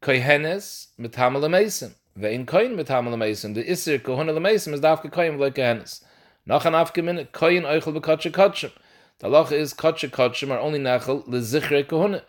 Kohenes 0.00 0.88
ameisim. 1.00 1.94
Vein 2.14 2.46
koin 2.46 2.76
mitamal 2.76 3.14
ameisim. 3.14 3.54
The 3.54 3.64
isir 3.64 3.98
kohon 3.98 4.28
is 4.28 4.80
dafke 4.80 5.10
koin 5.10 5.38
like 5.38 5.56
kohenes. 5.56 6.04
Nach 6.46 6.64
an 6.64 6.74
afkemin 6.74 7.26
koin 7.28 7.62
oichel 7.62 7.98
bekotche 7.98 8.30
kotchem. 8.30 8.72
The 9.18 9.28
loch 9.28 9.52
is 9.52 9.74
kotche 9.74 10.10
kotchem 10.10 10.50
are 10.50 10.58
only 10.58 10.78
nachel 10.78 11.26
lezichre 11.26 11.84
kohon. 11.84 12.22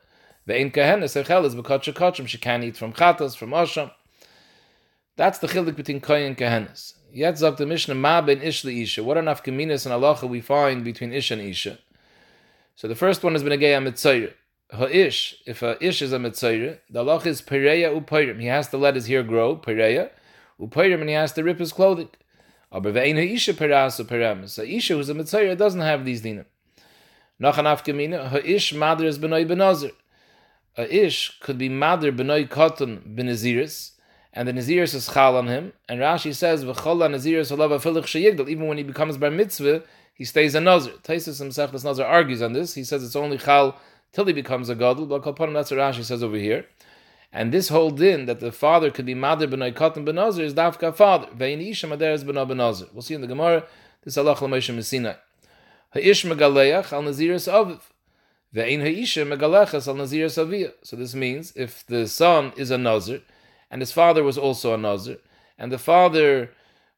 Vein 0.46 0.72
kohenes 0.72 1.22
echel 1.22 1.46
is 1.46 1.56
bekotche 1.56 1.94
kotchem. 1.94 2.28
She 2.28 2.38
can 2.38 2.64
eat 2.64 2.78
from 2.78 2.94
chatas, 2.94 3.36
from 3.36 3.52
osham. 3.52 3.92
That's 5.16 5.40
the 5.40 5.48
childik 5.48 5.76
between 5.76 6.02
koyin 6.02 6.28
and 6.28 6.38
kohenes. 6.38 6.94
Yet 7.12 7.38
sagt 7.38 7.58
the 7.58 7.66
Mishnah 7.66 7.96
ma 7.96 8.22
ben 8.22 8.42
ish 8.42 8.66
isha. 8.66 9.04
What 9.04 9.18
are 9.18 9.24
nafkeminas 9.24 9.86
and 9.86 9.94
halacha 9.94 10.30
we 10.30 10.42
find 10.42 10.84
between 10.84 11.14
ish 11.14 11.32
and 11.32 11.42
isha? 11.42 11.80
So 12.76 12.88
the 12.88 12.96
first 12.96 13.24
one 13.24 13.34
has 13.34 13.44
been 13.44 13.54
a 13.54 13.58
gay 13.58 13.74
mitzayir 13.74 14.34
ha'ish, 14.72 15.36
if 15.46 15.62
a 15.62 15.84
ish 15.84 16.02
is 16.02 16.14
a 16.14 16.18
mitzayre, 16.18 16.80
the 16.90 17.04
halach 17.04 17.26
is 17.26 17.42
pereya 17.42 18.00
upayrim. 18.00 18.40
He 18.40 18.48
has 18.48 18.68
to 18.70 18.78
let 18.78 18.96
his 18.96 19.08
hair 19.08 19.24
grow, 19.24 19.56
pereya, 19.56 20.10
upayrim, 20.60 21.02
and 21.02 21.10
he 21.10 21.16
has 21.16 21.34
to 21.34 21.44
rip 21.44 21.60
his 21.60 21.74
clothing. 21.74 22.10
Aber 22.72 22.92
ve'ein 22.92 23.16
ha'isha 23.16 23.54
peras 23.54 24.00
uperem. 24.00 24.50
So 24.50 24.64
isha 24.64 24.96
who's 24.96 25.10
a 25.10 25.14
mitzayre 25.14 25.58
doesn't 25.58 25.82
have 25.82 26.06
these 26.06 26.22
dinim. 26.22 26.46
Noch 27.40 27.58
an 27.58 27.66
afgemina, 27.66 28.30
ha'ish 28.30 28.74
mother 28.74 29.06
is 29.06 29.20
benazir. 29.20 29.92
A 30.78 30.94
ish 30.94 31.40
could 31.40 31.58
be 31.58 31.70
mother 31.70 32.12
benoi 32.12 32.50
cotton 32.50 33.16
benaziris, 33.16 33.92
and 34.34 34.48
the 34.48 34.52
naziris 34.52 34.94
is 34.94 35.08
chal 35.08 35.38
on 35.38 35.48
him. 35.48 35.72
And 35.88 36.02
Rashi 36.02 36.34
says, 36.34 36.66
v'chol 36.66 36.98
naziris 37.10 37.52
olav 37.52 37.72
afilich 37.72 38.04
sheyigdal. 38.04 38.50
Even 38.50 38.68
when 38.68 38.78
he 38.78 38.84
becomes 38.84 39.18
bar 39.18 39.32
mitzvah, 39.32 39.84
he 40.14 40.26
stays 40.26 40.54
a 40.54 40.60
nazir. 40.60 40.94
Taisus 41.04 41.40
himself, 41.40 41.72
this 41.72 41.84
nazir 41.84 42.04
argues 42.04 42.42
on 42.42 42.54
this. 42.54 42.74
He 42.74 42.84
says 42.84 43.04
it's 43.04 43.16
only 43.16 43.38
chal 43.38 43.80
till 44.12 44.26
he 44.26 44.34
becomes 44.34 44.68
a 44.70 44.76
gadol. 44.76 45.06
But 45.06 45.24
Kalpanim, 45.24 45.54
that's 45.54 45.72
what 45.72 45.80
Rashi 45.80 46.04
says 46.04 46.22
over 46.22 46.38
here. 46.38 46.66
And 47.36 47.52
this 47.52 47.68
whole 47.68 47.92
din 47.92 48.28
that 48.28 48.40
the 48.40 48.54
father 48.54 48.90
could 48.90 49.06
be 49.06 49.14
mother 49.14 49.46
b'nai 49.46 49.74
katan 49.74 50.06
b'nazir 50.06 50.44
is 50.44 50.54
dafka 50.54 50.96
father. 50.96 51.28
Vein 51.36 51.60
isha 51.60 51.86
maderes 51.86 52.24
b'na 52.24 52.50
b'nazir. 52.50 52.92
We'll 52.94 53.02
see 53.02 53.14
in 53.14 53.20
the 53.20 53.28
Gemara. 53.28 53.66
This 54.06 54.18
Allah 54.18 54.38
l'meisha 54.40 54.74
mesina. 54.74 55.18
Ha'ish 55.94 56.24
megaleach 56.24 56.94
al 56.94 57.04
naziris 57.04 57.52
aviv. 57.52 57.82
Ve'ein 58.56 58.80
ha'isha 58.80 59.28
megalechas 59.28 59.86
al 59.86 59.96
nazir 59.96 60.28
savia. 60.28 60.72
So 60.82 60.96
this 60.96 61.14
means 61.14 61.52
if 61.58 61.86
the 61.88 62.08
son 62.08 62.54
is 62.56 62.72
a 62.72 62.78
nazir, 62.78 63.22
and 63.70 63.82
his 63.82 63.92
father 63.92 64.24
was 64.24 64.38
also 64.38 64.74
a 64.74 64.78
nazir, 64.78 65.18
and 65.58 65.74
the 65.74 65.78
father, 65.78 66.52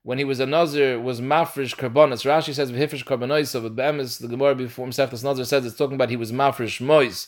when 0.04 0.20
he 0.20 0.24
was 0.24 0.40
a 0.40 0.46
nazir, 0.46 1.00
was 1.00 1.20
mafresh 1.20 1.76
karbonis. 1.76 2.24
Rashi 2.24 2.54
says 2.54 2.72
v'hifresh 2.72 3.06
karbonis. 3.06 3.60
But 3.60 3.76
be'emes, 3.76 4.20
the 4.20 4.28
Gemara 4.28 4.54
before 4.54 4.86
Masechtas 4.86 5.24
Nazir 5.24 5.46
says 5.46 5.66
it's 5.66 5.76
talking 5.76 5.96
about 5.96 6.12
he 6.12 6.16
was 6.16 6.32
mafresh 6.32 6.80
mois 6.80 7.28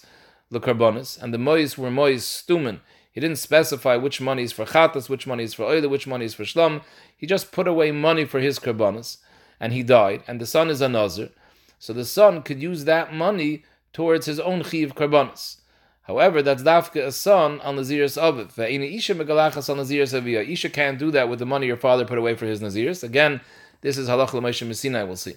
the 0.51 0.60
karbonis, 0.60 1.20
and 1.20 1.34
the 1.34 1.39
mois 1.39 1.75
were 1.75 1.89
mois 1.89 2.24
stumen. 2.24 2.82
He 3.12 3.20
didn't 3.20 3.38
specify 3.38 3.96
which 3.96 4.22
money 4.22 4.44
is 4.44 4.51
for 4.51 4.66
chatas, 4.66 5.10
which 5.10 5.25
money 5.25 5.44
is 5.44 5.54
for 5.54 5.63
oil, 5.63 5.88
which 5.89 6.08
money 6.08 6.25
is 6.25 6.34
for 6.34 6.44
shlam. 6.44 6.82
He 7.18 7.25
just 7.25 7.51
put 7.51 7.68
away 7.68 7.92
money 7.92 8.25
for 8.25 8.39
his 8.39 8.60
karbonis, 8.60 9.18
and 9.60 9.74
he 9.74 9.84
died. 9.84 10.24
And 10.28 10.39
the 10.39 10.46
son 10.46 10.70
is 10.70 10.82
a 10.82 10.89
nazir, 10.89 11.30
so 11.80 11.92
the 11.94 12.06
son 12.06 12.44
could 12.44 12.62
use 12.62 12.86
that 12.86 13.13
money 13.13 13.63
towards 13.94 14.25
his 14.25 14.39
own 14.39 14.63
chiv 14.63 14.96
karbonis. 14.96 15.58
However, 16.04 16.42
that's 16.42 16.63
dafka 16.63 17.06
a 17.06 17.12
son 17.12 17.62
on 17.62 17.75
Naziris 17.78 18.20
Aviv. 18.20 18.58
Isha 18.58 19.13
megalachas 19.13 19.70
on. 19.70 19.80
Isha 20.50 20.70
can't 20.70 20.98
do 20.98 21.12
that 21.12 21.30
with 21.30 21.38
the 21.38 21.46
money 21.46 21.68
your 21.68 21.78
father 21.78 22.04
put 22.04 22.18
away 22.18 22.34
for 22.34 22.48
his 22.48 22.62
Naziris. 22.62 23.04
Again, 23.04 23.42
this 23.82 23.96
is 23.96 24.10
halach 24.10 24.34
l'moshe 24.34 24.66
Messina, 24.66 25.06
we'll 25.06 25.16
see. 25.16 25.36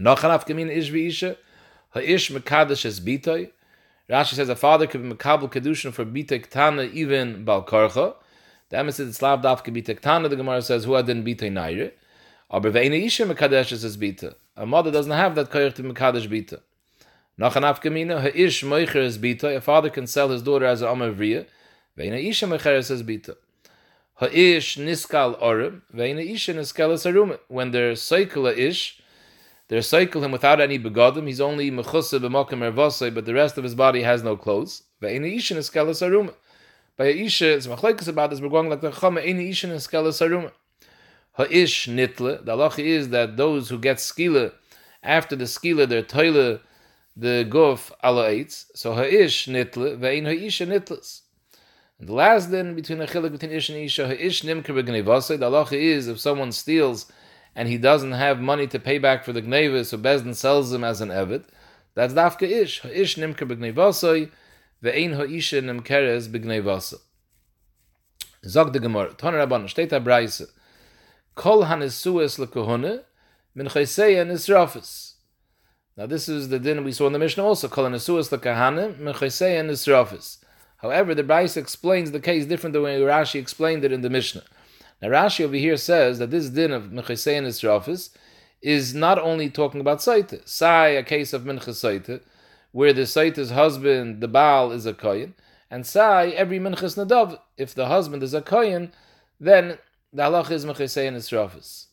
Nachanaf 0.00 0.46
kamin 0.46 0.74
ish 0.74 0.90
v'isha, 0.90 1.36
ha'ish 1.90 2.30
mekadosh 2.30 2.86
es 2.86 2.98
bitoy. 2.98 3.50
Rashi 4.08 4.34
says 4.34 4.48
a 4.48 4.56
father 4.56 4.86
could 4.86 5.02
be 5.02 5.10
mekabel 5.10 5.50
kedushin 5.50 5.92
for 5.92 6.04
bitek 6.04 6.48
tana 6.48 6.82
even 6.84 7.44
bal 7.44 7.62
karcha. 7.64 8.14
The 8.70 8.76
Emes 8.78 8.94
says 8.94 9.08
it's 9.08 9.22
lav 9.22 9.42
dafka 9.42 9.74
bitek 9.74 10.00
tana. 10.00 10.28
The 10.28 10.36
Gemara 10.36 10.62
says 10.62 10.84
who 10.84 10.94
adin 10.94 11.24
bitay 11.24 11.52
naire. 11.52 11.92
Aber 12.50 12.70
ve'ina 12.70 13.04
isha 13.04 13.24
mekadosh 13.24 13.72
es 13.72 13.96
bita. 13.96 14.34
A 14.56 14.64
mother 14.64 14.90
doesn't 14.90 15.12
have 15.12 15.34
that 15.34 15.50
koyach 15.50 15.74
to 15.74 15.82
mekadosh 15.82 16.26
bita. 16.26 16.60
Nach 17.36 17.54
an 17.54 17.62
afkamina, 17.62 18.22
ha'ish 18.22 18.64
moicher 18.64 18.96
is 18.96 19.18
bita, 19.18 19.54
a 19.54 19.60
father 19.60 19.90
can 19.90 20.06
sell 20.06 20.30
his 20.30 20.42
daughter 20.42 20.64
as 20.64 20.82
a 20.82 20.88
omer 20.88 21.12
vriya, 21.12 21.46
ve'ina 21.96 22.18
isha 22.28 22.46
moicher 22.46 22.76
is 22.76 23.02
bita. 23.02 23.36
Ha'ish 24.14 24.78
niskal 24.78 25.38
orim, 25.40 25.82
ve'ina 25.94 26.24
isha 26.28 26.54
niskal 26.54 26.92
is 26.92 27.04
arum. 27.04 27.36
When 27.48 27.70
they're 27.70 27.94
cycle 27.94 28.46
ish, 28.46 29.00
they're 29.68 29.82
cycle 29.82 30.24
him 30.24 30.32
without 30.32 30.60
any 30.60 30.78
begodim, 30.78 31.26
he's 31.26 31.40
only 31.40 31.70
mechusa 31.70 32.18
b'mokim 32.20 32.72
ervosai, 32.72 33.14
but 33.14 33.26
the 33.26 33.34
rest 33.34 33.58
of 33.58 33.64
his 33.64 33.74
body 33.74 34.02
has 34.02 34.22
no 34.22 34.36
clothes. 34.36 34.82
Ve'ina 35.02 35.34
isha 35.36 35.54
niskal 35.54 35.88
is 35.90 36.02
arum. 36.02 36.30
By 36.96 37.08
isha, 37.08 37.54
it's 37.54 37.66
machlekes 37.66 38.08
about 38.08 38.30
this, 38.30 38.40
we're 38.40 38.48
going 38.48 38.70
like 38.70 38.80
the 38.80 38.90
chama, 38.90 39.22
ve'ina 39.22 39.48
isha 39.50 39.68
niskal 39.68 40.06
is 40.06 40.20
arum. 40.20 40.50
Ha'ish 41.36 41.86
nitle, 41.86 42.44
the 42.44 42.56
halacha 42.56 42.80
is 42.80 43.10
that 43.10 43.36
those 43.36 43.68
who 43.68 43.78
get 43.78 43.98
skila, 43.98 44.52
after 45.02 45.36
the 45.36 45.44
skila, 45.44 45.88
they're 45.88 46.02
toilet, 46.02 46.62
the 47.16 47.46
guf 47.48 47.92
ala 48.02 48.30
eitz. 48.30 48.66
So 48.74 48.94
ha'ish 48.94 49.48
nitle 49.48 49.98
ve'in 49.98 50.24
ha'isha 50.24 50.66
nitles. 50.66 51.20
And 51.98 52.08
the 52.08 52.14
last 52.14 52.50
then 52.50 52.74
between 52.74 52.98
the 52.98 53.06
chilik 53.06 53.32
between 53.32 53.52
ish 53.52 53.68
and 53.68 53.78
isha 53.78 54.06
ha'ish 54.08 54.42
nimker 54.42 54.66
b'gnevase. 54.68 55.38
The 55.38 55.50
halacha 55.50 55.72
is 55.72 56.08
if 56.08 56.18
someone 56.18 56.52
steals 56.52 57.10
and 57.58 57.68
he 57.68 57.76
doesn't 57.76 58.12
have 58.12 58.38
money 58.40 58.68
to 58.68 58.78
pay 58.78 58.98
back 58.98 59.24
for 59.24 59.32
the 59.32 59.42
gneva, 59.42 59.84
so 59.84 59.98
Bezdin 59.98 60.36
sells 60.36 60.72
him 60.72 60.84
as 60.84 61.00
an 61.00 61.08
evid. 61.08 61.42
That's 61.94 62.14
dafka 62.14 62.48
ish 62.48 62.82
ha'ish 62.82 63.16
nimker 63.16 63.48
b'gnevase 63.50 64.30
ve'in 64.80 65.16
ha'isha 65.16 65.60
nimkeres 65.60 66.28
b'gnevase. 66.28 67.00
Zog 68.46 68.72
the 68.72 68.78
Gemara. 68.78 69.12
Toner 69.14 69.44
Rabban, 69.44 69.64
steht 69.64 69.88
da 69.88 69.98
Breise. 69.98 70.46
Kol 71.34 71.64
hanesues 71.64 72.38
lekohune 72.38 73.02
min 73.56 73.66
chayseya 73.66 74.24
nisrafis. 74.24 75.14
Now 75.96 76.06
this 76.06 76.28
is 76.28 76.50
the 76.50 76.60
din 76.60 76.84
we 76.84 76.92
saw 76.92 77.08
in 77.08 77.12
the 77.12 77.18
Mishnah 77.18 77.42
also, 77.42 77.66
Kol 77.66 77.86
hanesues 77.86 78.30
lekohanim 78.30 79.00
min 79.00 79.14
chayseya 79.14 79.66
nisrafis. 79.66 80.38
However, 80.76 81.12
the 81.12 81.24
Breise 81.24 81.56
explains 81.56 82.12
the 82.12 82.20
case 82.20 82.46
different 82.46 82.74
than 82.74 82.84
way 82.84 83.00
Rashi 83.00 83.40
explained 83.40 83.84
it 83.84 83.90
in 83.90 84.02
the 84.02 84.10
Mishnah. 84.10 84.44
Now 85.00 85.08
Rashi 85.08 85.44
over 85.44 85.56
here 85.56 85.76
says 85.76 86.18
that 86.18 86.30
this 86.30 86.48
din 86.48 86.72
of 86.72 86.84
Mechasein 86.84 87.44
Nisrafis 87.44 88.10
is 88.60 88.94
not 88.94 89.18
only 89.18 89.48
talking 89.48 89.80
about 89.80 89.98
Saita. 89.98 90.46
Sai, 90.48 90.88
a 90.88 91.02
case 91.02 91.32
of 91.32 91.42
Mincha 91.42 91.70
Saita, 91.70 92.20
where 92.72 92.92
the 92.92 93.02
Saita's 93.02 93.50
husband, 93.50 94.20
the 94.20 94.28
Baal, 94.28 94.72
is 94.72 94.86
a 94.86 94.94
Kohen, 94.94 95.34
and 95.70 95.86
Sai, 95.86 96.28
every 96.28 96.58
Minchas 96.58 96.96
Nadav, 96.96 97.38
if 97.56 97.74
the 97.74 97.86
husband 97.86 98.22
is 98.22 98.34
a 98.34 98.42
Kohen, 98.42 98.92
then 99.38 99.78
the 100.12 100.22
halach 100.24 100.50
is 100.50 100.64
Mechasein 100.64 101.14
Nisrafis. 101.14 101.86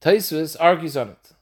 Taisvis 0.00 0.56
argues 0.60 0.96
on 0.96 1.10
it. 1.10 1.32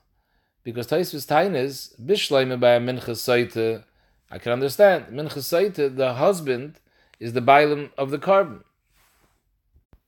Because 0.63 0.87
Taisvis 0.87 1.29
Tain 1.29 1.55
is, 1.55 1.95
Bishleime 2.03 2.59
by 2.59 2.71
a 2.71 2.81
Minchas 2.81 3.21
Saita, 3.21 3.85
I 4.31 4.39
can 4.39 4.53
understand. 4.53 5.07
Minchas 5.13 5.45
Saita, 5.45 5.95
the 5.95 6.15
husband, 6.15 6.81
is 7.21 7.35
the 7.35 7.43
Bailam 7.43 7.91
of 7.99 8.11
the 8.11 8.19
carbon. 8.19 8.65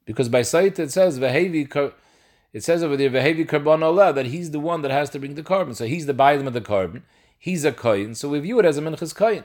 Because 0.07 0.31
by 0.31 0.43
sight 0.43 0.79
it 0.79 0.91
says 0.91 1.19
it 1.19 2.65
says 2.65 2.83
over 2.83 2.97
there 2.97 3.11
Vehevi 3.11 3.47
Karbon 3.47 3.83
Allah 3.83 4.15
that 4.15 4.27
he's 4.27 4.53
the 4.53 4.61
one 4.61 4.81
that 4.83 4.91
has 4.91 5.11
to 5.11 5.19
bring 5.19 5.35
the 5.35 5.43
carbon. 5.43 5.75
So 5.75 5.85
he's 5.85 6.07
the 6.07 6.15
bailim 6.15 6.47
of 6.47 6.55
the 6.55 6.63
carbon. 6.63 7.03
He's 7.39 7.65
a 7.65 7.73
kohen. 7.73 8.15
So 8.15 8.31
we 8.31 8.41
view 8.41 8.59
it 8.61 8.65
as 8.65 8.79
a 8.79 8.81
minchas 8.81 9.15
kohen. 9.15 9.45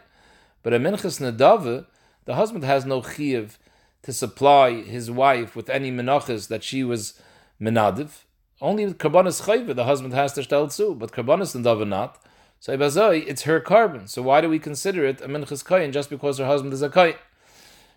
But 0.64 0.74
a 0.74 0.80
minchas 0.80 1.20
nadava, 1.20 1.88
the 2.26 2.36
husband 2.36 2.64
has 2.64 2.86
no 2.86 3.02
chiyuv 3.02 3.58
to 4.04 4.14
supply 4.14 4.82
his 4.82 5.12
wife 5.12 5.56
with 5.56 5.70
any 5.70 5.92
menachas 5.92 6.48
that 6.48 6.64
she 6.64 6.84
was 6.84 7.20
menadiv. 7.60 8.24
Only 8.62 8.86
karbonis 8.94 9.42
chayva 9.42 9.76
the 9.76 9.86
husband 9.86 10.14
has 10.14 10.34
to 10.34 10.44
stel 10.44 10.68
too, 10.68 10.96
but 10.96 11.12
karbonis 11.12 11.60
nadava 11.60 11.88
not. 11.88 12.24
So 12.60 12.78
ibazoi, 12.78 13.26
it's 13.28 13.42
her 13.42 13.60
carbon. 13.60 14.08
So 14.08 14.22
why 14.22 14.42
do 14.42 14.48
we 14.48 14.60
consider 14.60 15.04
it 15.06 15.22
a 15.22 15.28
minchas 15.28 15.66
kohen 15.66 15.92
just 15.92 16.12
because 16.12 16.38
her 16.38 16.46
husband 16.46 16.72
is 16.72 16.84
a 16.84 16.90
kohen? 16.90 17.16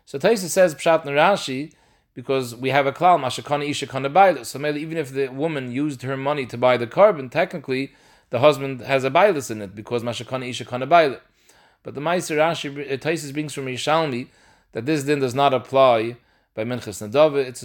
So 0.06 0.18
Taisa 0.18 0.48
says 0.48 0.74
Pshat 0.74 1.04
Rashi 1.04 1.72
because 2.14 2.54
we 2.54 2.70
have 2.70 2.86
a 2.86 2.92
klal 2.92 3.18
mashakana 3.20 3.68
isha 3.68 3.86
kana 3.86 4.44
So 4.44 4.58
maybe 4.58 4.80
even 4.80 4.96
if 4.96 5.12
the 5.12 5.28
woman 5.28 5.72
used 5.72 6.02
her 6.02 6.16
money 6.16 6.46
to 6.46 6.56
buy 6.56 6.76
the 6.76 6.86
carbon, 6.86 7.28
technically 7.28 7.92
the 8.30 8.38
husband 8.38 8.80
has 8.80 9.04
a 9.04 9.10
bailus 9.10 9.50
in 9.50 9.60
it 9.60 9.74
because 9.74 10.02
mashakana 10.02 10.48
isha 10.48 10.64
kana 10.64 10.86
But 10.86 11.94
the 11.94 12.00
Meiser 12.00 12.36
Rashi 12.36 12.92
uh, 12.92 12.96
Taisis 12.96 13.32
brings 13.32 13.52
from 13.52 13.66
Yishalmi 13.66 14.28
that 14.72 14.86
this 14.86 15.04
din 15.04 15.20
does 15.20 15.34
not 15.34 15.52
apply 15.52 16.16
by 16.54 16.64
Minchas 16.64 17.06
Nadava. 17.06 17.44
It's 17.44 17.60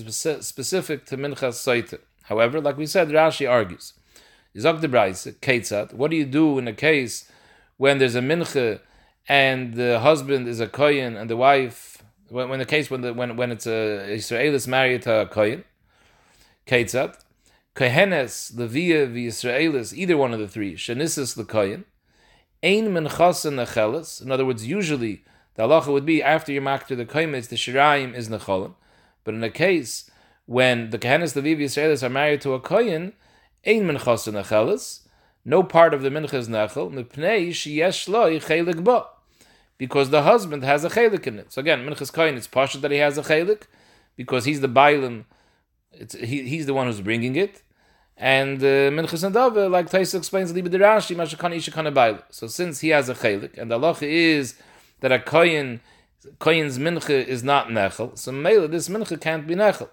specific 0.45 1.05
to 1.05 1.17
Minchas 1.17 1.55
Saita. 1.63 1.99
However, 2.23 2.59
like 2.59 2.77
we 2.77 2.85
said, 2.85 3.09
Rashi 3.09 3.49
argues. 3.49 3.93
De 4.53 4.61
Ketzat, 4.61 5.93
what 5.93 6.11
do 6.11 6.17
you 6.17 6.25
do 6.25 6.57
in 6.57 6.67
a 6.67 6.73
case 6.73 7.31
when 7.77 7.97
there's 7.97 8.15
a 8.15 8.19
mincha 8.19 8.79
and 9.27 9.75
the 9.75 9.99
husband 9.99 10.47
is 10.47 10.59
a 10.59 10.67
kohen 10.67 11.15
and 11.15 11.29
the 11.29 11.37
wife 11.37 11.88
when, 12.29 12.49
when 12.49 12.59
the 12.59 12.65
case 12.65 12.89
when 12.89 13.01
the 13.01 13.13
when 13.13 13.35
when 13.35 13.51
it's 13.51 13.67
a 13.67 14.05
Israelis 14.09 14.67
married 14.67 15.03
to 15.03 15.21
a 15.21 15.25
Kohen, 15.27 15.63
Ketzat, 16.67 17.15
Kohenes, 17.75 18.53
Levia, 18.53 19.11
the 19.11 19.27
Israelis, 19.27 19.93
either 19.93 20.17
one 20.17 20.33
of 20.33 20.39
the 20.39 20.47
three, 20.47 20.75
Shanisis 20.75 21.35
the 21.35 21.43
Kohen, 21.43 21.85
Ein 22.63 22.87
Menchasen 22.87 23.53
Nechelis. 23.53 24.21
In 24.21 24.31
other 24.31 24.45
words, 24.45 24.65
usually 24.65 25.23
the 25.55 25.63
halacha 25.63 25.87
would 25.87 26.05
be 26.05 26.21
after 26.23 26.51
you're 26.51 26.61
makter 26.61 26.95
the 26.95 27.05
Kohen, 27.05 27.31
the 27.31 27.39
Shiraim 27.39 28.13
is 28.13 28.29
Necholim. 28.29 28.75
But 29.23 29.33
in 29.33 29.43
a 29.43 29.49
case 29.49 30.09
when 30.45 30.89
the 30.89 30.99
Kohenes, 30.99 31.33
the 31.33 31.41
Israelis 31.41 32.03
are 32.03 32.09
married 32.09 32.41
to 32.41 32.53
a 32.53 32.59
Kohen, 32.59 33.13
Ein 33.65 33.83
Menchasen 33.83 34.33
Nechelis, 34.33 35.01
no 35.45 35.63
part 35.63 35.93
of 35.93 36.01
the 36.01 36.09
mincha 36.09 36.33
is 36.33 36.47
nechel, 36.47 36.91
mipnei 36.91 37.49
sheyesh 37.49 38.07
loy 38.07 38.39
chelik 38.39 38.83
ba 38.83 39.05
because 39.79 40.11
the 40.11 40.21
husband 40.21 40.61
has 40.63 40.83
a 40.83 40.89
chelik 40.89 41.25
in 41.25 41.39
it. 41.39 41.51
So 41.51 41.61
again, 41.61 41.79
Minchas 41.83 42.13
Kohen, 42.13 42.35
it's 42.35 42.45
partial 42.47 42.81
that 42.81 42.91
he 42.91 42.97
has 42.97 43.17
a 43.17 43.23
chelik 43.23 43.63
because 44.15 44.45
he's 44.45 44.61
the 44.61 44.69
bailim, 44.69 45.23
it's, 45.93 46.13
he, 46.13 46.43
he's 46.43 46.67
the 46.67 46.75
one 46.75 46.85
who's 46.85 47.01
bringing 47.01 47.35
it. 47.35 47.63
And 48.17 48.59
uh, 48.61 48.91
Minchas 48.91 49.23
Nadava, 49.27 49.71
like 49.71 49.89
Taisa 49.89 50.15
explains, 50.15 50.53
Liba 50.53 50.69
Derashi, 50.69 51.15
Mashakana 51.15 51.55
Ishakana 51.55 51.93
Bail. 51.93 52.19
So 52.29 52.47
since 52.47 52.81
he 52.81 52.89
has 52.89 53.07
a 53.07 53.15
chelik, 53.15 53.57
and 53.57 53.71
the 53.71 53.79
halacha 53.79 54.03
is 54.03 54.55
that 54.99 55.13
a 55.13 55.19
Kohen, 55.19 55.79
Kohen's 56.37 56.77
mincha 56.77 57.25
is 57.25 57.45
not 57.45 57.69
nechel, 57.69 58.17
so 58.17 58.33
Mela, 58.33 58.67
this 58.67 58.89
mincha 58.89 59.19
can't 59.19 59.47
be 59.47 59.55
nechel. 59.55 59.89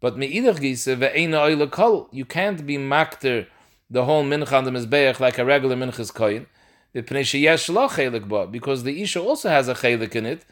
But 0.00 0.16
me'idach 0.16 0.58
gise 0.58 0.96
ve'ena 0.96 1.46
oila 1.46 1.70
kol, 1.70 2.08
you 2.10 2.24
can't 2.24 2.66
be 2.66 2.78
makter 2.78 3.46
the 3.90 4.06
whole 4.06 4.24
mincha 4.24 4.54
on 4.54 4.64
the 4.64 4.70
mizbeach 4.70 5.20
like 5.20 5.36
a 5.36 5.44
regular 5.44 5.76
minchas 5.76 6.14
Kohen 6.14 6.46
because 6.92 8.82
the 8.82 9.02
Isha 9.02 9.20
also 9.20 9.48
has 9.48 9.68
a 9.68 9.74
chelik 9.74 10.16
in 10.16 10.26
it, 10.26 10.44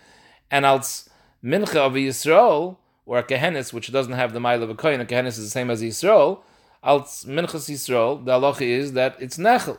and 0.50 0.64
als 0.64 1.10
mincha 1.44 1.76
of 1.76 1.96
a 1.96 1.98
Yisrael, 1.98 2.76
or 3.06 3.18
a 3.18 3.22
kehenis, 3.22 3.72
which 3.72 3.90
doesn't 3.90 4.12
have 4.12 4.32
the 4.32 4.40
mile 4.40 4.62
of 4.62 4.70
a 4.70 4.74
kohen, 4.74 5.00
a 5.00 5.04
kehenis 5.04 5.38
is 5.38 5.44
the 5.44 5.50
same 5.50 5.70
as 5.70 5.82
Yisrael, 5.82 6.40
als 6.82 7.24
minchas 7.24 7.68
Yisrael, 7.68 8.24
the 8.24 8.32
halacha 8.32 8.62
is 8.62 8.92
that 8.92 9.16
it's 9.20 9.36
nechel. 9.36 9.78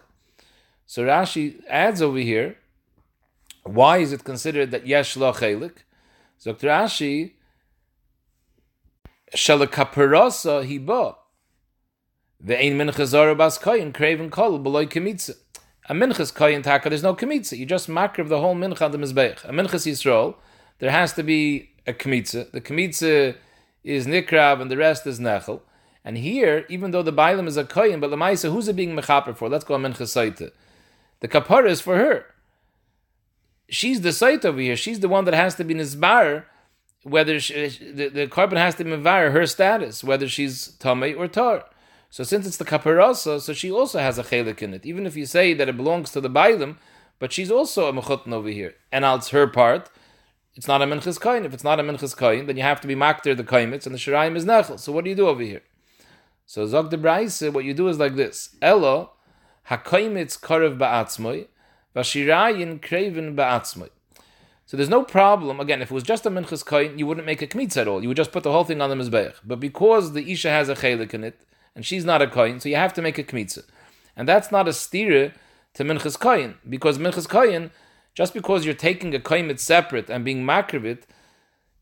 So 0.85 1.05
Rashi 1.05 1.61
adds 1.69 2.01
over 2.01 2.17
here, 2.17 2.57
why 3.63 3.99
is 3.99 4.11
it 4.11 4.23
considered 4.23 4.71
that 4.71 4.87
yesh 4.87 5.15
lo 5.15 5.31
chelik? 5.31 5.77
So 6.37 6.53
Rashi, 6.53 7.33
shalakaparasa 9.33 10.65
hiba, 10.67 11.15
ve'ein 12.43 12.73
mincha 12.75 13.05
zara 13.05 13.35
bas 13.35 13.57
kohen, 13.57 13.93
craven 13.93 14.29
kol, 14.29 14.59
beloy 14.59 14.87
kemitzah 14.87 15.37
A 15.89 15.93
minchas 15.93 16.31
koyin 16.31 16.61
taka, 16.61 16.87
there's 16.87 17.01
no 17.01 17.15
kmitza. 17.15 17.57
You 17.57 17.65
just 17.65 17.89
makriv 17.89 18.29
the 18.29 18.39
whole 18.39 18.53
mincha 18.53 18.83
on 18.83 18.91
the 18.91 18.99
mizbeach. 18.99 19.43
A 19.43 19.51
minchas 19.51 19.87
Yisrael, 19.87 20.35
there 20.77 20.91
has 20.91 21.13
to 21.13 21.23
be 21.23 21.71
a 21.87 21.93
kmitza. 21.93 22.51
The 22.51 22.61
kmitza 22.61 23.35
is 23.83 24.05
nikrav 24.05 24.61
and 24.61 24.69
the 24.69 24.77
rest 24.77 25.07
is 25.07 25.19
nechel. 25.19 25.61
And 26.05 26.19
here, 26.19 26.67
even 26.69 26.91
though 26.91 27.01
the 27.01 27.11
bailam 27.11 27.47
is 27.47 27.57
a 27.57 27.63
koyin, 27.63 27.99
but 27.99 28.11
lemaisa, 28.11 28.51
who's 28.51 28.67
it 28.67 28.75
being 28.75 28.95
mechaper 28.95 29.35
for? 29.35 29.49
Let's 29.49 29.63
go 29.63 29.73
a 29.73 29.79
minchas 29.79 30.13
saita. 30.13 30.51
The 31.21 31.27
kapara 31.27 31.69
is 31.69 31.81
for 31.81 31.97
her. 31.97 32.25
She's 33.67 34.01
the 34.01 34.13
site 34.13 34.45
over 34.45 34.59
here. 34.59 34.75
She's 34.75 34.99
the 34.99 35.09
one 35.09 35.25
that 35.25 35.33
has 35.33 35.55
to 35.55 35.63
be 35.63 35.73
nizbar, 35.73 36.43
whether 37.01 37.39
she, 37.39 37.67
the, 37.67 38.09
the 38.09 38.27
carbon 38.27 38.59
has 38.59 38.75
to 38.75 38.83
be 38.83 38.91
mevar 38.91 39.31
her 39.31 39.47
status, 39.47 40.03
whether 40.03 40.27
she's 40.27 40.69
tamei 40.79 41.17
or 41.17 41.27
tar. 41.27 41.65
So 42.09 42.23
since 42.23 42.47
it's 42.47 42.57
the 42.57 42.65
kaparasa, 42.65 43.39
so 43.39 43.53
she 43.53 43.71
also 43.71 43.99
has 43.99 44.17
a 44.17 44.23
chelik 44.23 44.61
in 44.61 44.73
it. 44.73 44.85
Even 44.85 45.05
if 45.05 45.15
you 45.15 45.25
say 45.25 45.53
that 45.53 45.69
it 45.69 45.77
belongs 45.77 46.11
to 46.11 46.21
the 46.21 46.29
bailam, 46.29 46.77
but 47.19 47.31
she's 47.31 47.51
also 47.51 47.87
a 47.87 47.93
mechutin 47.93 48.33
over 48.33 48.49
here, 48.49 48.73
and 48.91 49.05
it's 49.05 49.29
her 49.29 49.45
part. 49.45 49.89
It's 50.55 50.67
not 50.67 50.81
a 50.81 50.85
minchas 50.85 51.21
kain. 51.21 51.45
If 51.45 51.53
it's 51.53 51.63
not 51.63 51.79
a 51.79 51.83
minchas 51.83 52.17
kain, 52.17 52.47
then 52.47 52.57
you 52.57 52.63
have 52.63 52.81
to 52.81 52.87
be 52.87 52.95
makter 52.95 53.37
the 53.37 53.43
kaimitz, 53.43 53.85
and 53.85 53.93
the 53.93 53.99
shiraim 53.99 54.35
is 54.35 54.45
nechel. 54.45 54.79
So 54.79 54.91
what 54.91 55.03
do 55.03 55.09
you 55.09 55.15
do 55.15 55.27
over 55.27 55.43
here? 55.43 55.61
So 56.45 56.65
zog 56.65 56.89
de 56.89 57.51
what 57.51 57.63
you 57.63 57.73
do 57.75 57.87
is 57.89 57.99
like 57.99 58.15
this: 58.15 58.55
Elo 58.61 59.11
hakaimitz 59.69 60.39
karev 60.39 60.79
ba'atzmoy, 60.79 61.47
vashirayin 61.95 62.79
kreven 62.79 63.35
ba'atzmoy. 63.35 63.89
So 64.65 64.77
there's 64.77 64.89
no 64.89 65.03
problem. 65.03 65.59
Again, 65.59 65.81
if 65.81 65.91
it 65.91 65.93
was 65.93 66.03
just 66.03 66.25
a 66.25 66.31
minchas 66.31 66.65
kain, 66.65 66.97
you 66.97 67.05
wouldn't 67.05 67.27
make 67.27 67.43
a 67.43 67.47
kmitz 67.47 67.77
at 67.77 67.87
all. 67.87 68.01
You 68.01 68.07
would 68.07 68.17
just 68.17 68.31
put 68.31 68.43
the 68.43 68.51
whole 68.51 68.63
thing 68.63 68.81
on 68.81 68.89
the 68.89 68.95
mizbeach. 68.95 69.35
But 69.45 69.59
because 69.59 70.13
the 70.13 70.31
isha 70.31 70.49
has 70.49 70.69
a 70.69 70.75
chelik 70.75 71.13
in 71.13 71.23
it, 71.23 71.45
and 71.75 71.85
she's 71.85 72.05
not 72.05 72.21
a 72.21 72.27
kohen, 72.27 72.59
so 72.59 72.69
you 72.69 72.75
have 72.75 72.93
to 72.93 73.01
make 73.01 73.17
a 73.17 73.23
kmitza. 73.23 73.63
And 74.15 74.27
that's 74.27 74.51
not 74.51 74.67
a 74.67 74.71
stira 74.71 75.33
to 75.75 75.83
minchas 75.83 76.19
kohen, 76.19 76.55
because 76.67 76.97
minchas 76.97 77.27
kohen, 77.27 77.71
just 78.13 78.33
because 78.33 78.65
you're 78.65 78.73
taking 78.73 79.13
a 79.15 79.19
kohen 79.19 79.55
separate 79.57 80.09
and 80.09 80.25
being 80.25 80.43
makrivit, 80.43 81.03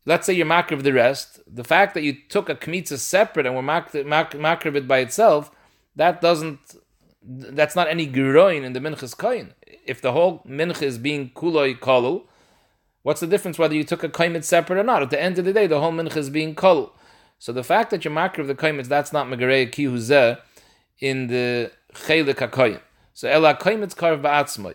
let's 0.06 0.26
say 0.26 0.32
you're 0.32 0.46
makriv 0.46 0.82
the 0.82 0.92
rest, 0.92 1.40
the 1.46 1.64
fact 1.64 1.94
that 1.94 2.02
you 2.02 2.16
took 2.28 2.48
a 2.48 2.54
kmitza 2.54 2.98
separate 2.98 3.46
and 3.46 3.54
were 3.54 3.62
makrivit 3.62 4.86
by 4.86 4.98
itself, 4.98 5.50
that 5.96 6.20
doesn't, 6.20 6.76
that's 7.22 7.74
not 7.74 7.88
any 7.88 8.06
giroin 8.06 8.62
in 8.62 8.72
the 8.72 8.80
minchas 8.80 9.16
kohen. 9.16 9.52
If 9.84 10.00
the 10.00 10.12
whole 10.12 10.42
mincha 10.46 10.82
is 10.82 10.98
being 10.98 11.30
kuloi 11.30 11.78
kolul, 11.78 12.24
what's 13.02 13.20
the 13.20 13.26
difference 13.26 13.58
whether 13.58 13.74
you 13.74 13.84
took 13.84 14.04
a 14.04 14.08
kohen 14.08 14.40
separate 14.42 14.78
or 14.78 14.84
not? 14.84 15.02
At 15.02 15.10
the 15.10 15.20
end 15.20 15.38
of 15.38 15.44
the 15.44 15.52
day, 15.52 15.66
the 15.66 15.80
whole 15.80 15.92
mincha 15.92 16.16
is 16.18 16.30
being 16.30 16.54
kolul. 16.54 16.90
So 17.38 17.52
the 17.52 17.62
fact 17.62 17.90
that 17.90 18.04
you're 18.04 18.18
of 18.18 18.46
the 18.46 18.54
kaimitz, 18.54 18.88
that's 18.88 19.12
not 19.12 19.26
megarei 19.26 19.70
kihuzeh 19.70 20.38
in 20.98 21.28
the 21.28 21.70
chelik 21.94 22.34
hakoyim. 22.34 22.80
So 23.14 23.28
ela 23.28 23.54
kaimitz 23.54 23.94
karv 23.94 24.22
ba'atzmoy. 24.22 24.74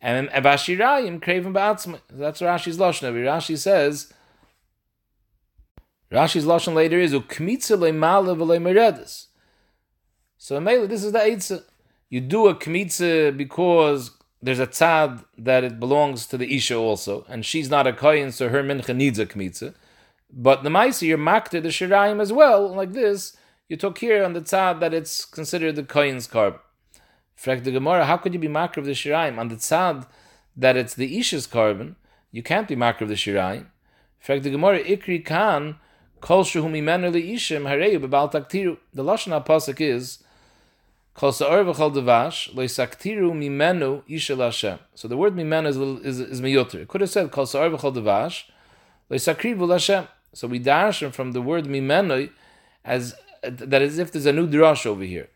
And 0.00 0.28
Avashirayim 0.30 1.20
craven 1.20 1.52
ba'atzmoy. 1.52 2.00
That's 2.10 2.40
Rashi's 2.40 2.78
lashon. 2.78 3.12
Rashi 3.12 3.58
says, 3.58 4.12
Rashi's 6.10 6.46
lashon 6.46 6.74
later 6.74 6.98
is 6.98 7.12
ukmitza 7.12 7.78
le'mala 7.78 8.36
v'le. 8.36 9.26
So 10.38 10.60
Mele, 10.60 10.86
this 10.86 11.04
is 11.04 11.12
the 11.12 11.18
eitzah. 11.18 11.64
You 12.08 12.22
do 12.22 12.46
a 12.46 12.54
kmitza 12.54 13.36
because 13.36 14.12
there's 14.40 14.60
a 14.60 14.66
tzad 14.66 15.24
that 15.36 15.64
it 15.64 15.78
belongs 15.78 16.26
to 16.26 16.38
the 16.38 16.56
isha 16.56 16.76
also, 16.76 17.26
and 17.28 17.44
she's 17.44 17.68
not 17.68 17.86
a 17.86 17.92
kohen, 17.92 18.32
so 18.32 18.48
her 18.48 18.62
mincha 18.62 18.96
needs 18.96 19.18
a 19.18 19.26
kmitza. 19.26 19.74
But 20.30 20.62
the 20.62 20.70
Maisa, 20.70 21.06
you're 21.06 21.18
makter 21.18 21.62
the 21.62 21.68
Shirayim 21.68 22.20
as 22.20 22.32
well, 22.32 22.74
like 22.74 22.92
this, 22.92 23.36
you 23.68 23.76
took 23.76 23.98
here 23.98 24.24
on 24.24 24.32
the 24.32 24.40
tzad 24.40 24.80
that 24.80 24.94
it's 24.94 25.24
considered 25.24 25.76
the 25.76 25.82
Kohen's 25.82 26.26
carbon. 26.26 26.60
Frek 27.38 27.64
the 27.64 27.70
Gemara, 27.70 28.04
how 28.06 28.16
could 28.16 28.32
you 28.32 28.40
be 28.40 28.48
makr 28.48 28.78
of 28.78 28.84
the 28.84 28.92
Shirayim? 28.92 29.38
On 29.38 29.48
the 29.48 29.56
tzad 29.56 30.06
that 30.56 30.76
it's 30.76 30.94
the 30.94 31.18
Isha's 31.18 31.46
carbon, 31.46 31.96
you 32.32 32.42
can't 32.42 32.68
be 32.68 32.76
makr 32.76 33.02
of 33.02 33.08
the 33.08 33.14
Shirayim. 33.14 33.66
Frek 34.24 34.42
the 34.42 34.50
Gemara, 34.50 34.82
Ikri 34.82 35.24
Khan, 35.24 35.76
Kol 36.20 36.44
Shuhu 36.44 36.68
Mimenu 36.68 37.12
Ishim 37.12 37.62
Hareyu 37.62 38.04
Bebal 38.04 38.32
Taktiru. 38.32 38.78
The 38.92 39.04
Lashon 39.04 39.44
HaPasuk 39.44 39.80
is, 39.80 40.18
Kol 41.14 41.32
Sa'or 41.32 41.64
V'chol 41.64 41.94
Devash, 41.94 42.54
Lo 42.54 42.64
Saktiru 42.64 43.32
Mimenu 43.32 44.02
Isha 44.08 44.34
Lashem. 44.34 44.78
So 44.94 45.08
the 45.08 45.16
word 45.16 45.34
Mimenu 45.36 45.68
is, 45.68 45.76
is, 46.04 46.20
is 46.20 46.40
Miyoter. 46.40 46.76
It 46.76 46.88
could 46.88 47.00
have 47.00 47.10
said, 47.10 47.30
Kol 47.30 47.46
Sa'or 47.46 47.70
V'chol 47.70 47.94
Devash, 47.94 48.44
Lo 49.08 49.16
Sakrivu 49.16 49.60
Lashem. 49.60 50.08
So 50.32 50.46
we 50.46 50.58
dash 50.58 51.02
from 51.12 51.32
the 51.32 51.42
word 51.42 51.64
mimenoi 51.64 52.30
as 52.84 53.14
that 53.42 53.82
as 53.82 53.98
if 53.98 54.12
there's 54.12 54.26
a 54.26 54.32
new 54.32 54.48
drush 54.48 54.86
over 54.86 55.04
here. 55.04 55.28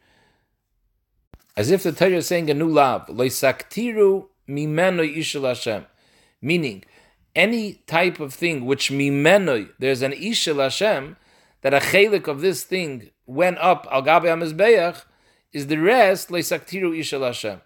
As 1.56 1.70
if 1.70 1.82
the 1.82 1.92
Torah 1.92 2.12
is 2.12 2.26
saying 2.26 2.50
a 2.50 2.54
new 2.54 2.68
lav. 2.68 3.06
Loisaktiru 3.06 4.26
mimenoi 4.48 5.16
ishel 5.16 5.46
Hashem. 5.46 5.86
Meaning, 6.40 6.84
any 7.36 7.74
type 7.86 8.20
of 8.20 8.34
thing 8.34 8.66
which 8.66 8.90
mimenoi, 8.90 9.70
there's 9.78 10.02
an 10.02 10.12
ishel 10.12 10.62
Hashem, 10.62 11.16
that 11.60 11.74
a 11.74 11.78
chelik 11.78 12.26
of 12.26 12.40
this 12.40 12.64
thing 12.64 13.10
went 13.26 13.58
up 13.58 13.86
al 13.90 14.02
gabe 14.02 14.24
amizbeach, 14.24 15.04
is 15.52 15.66
the 15.68 15.76
rest 15.76 16.30
loisaktiru 16.30 16.98
ishel 16.98 17.24
Hashem. 17.24 17.60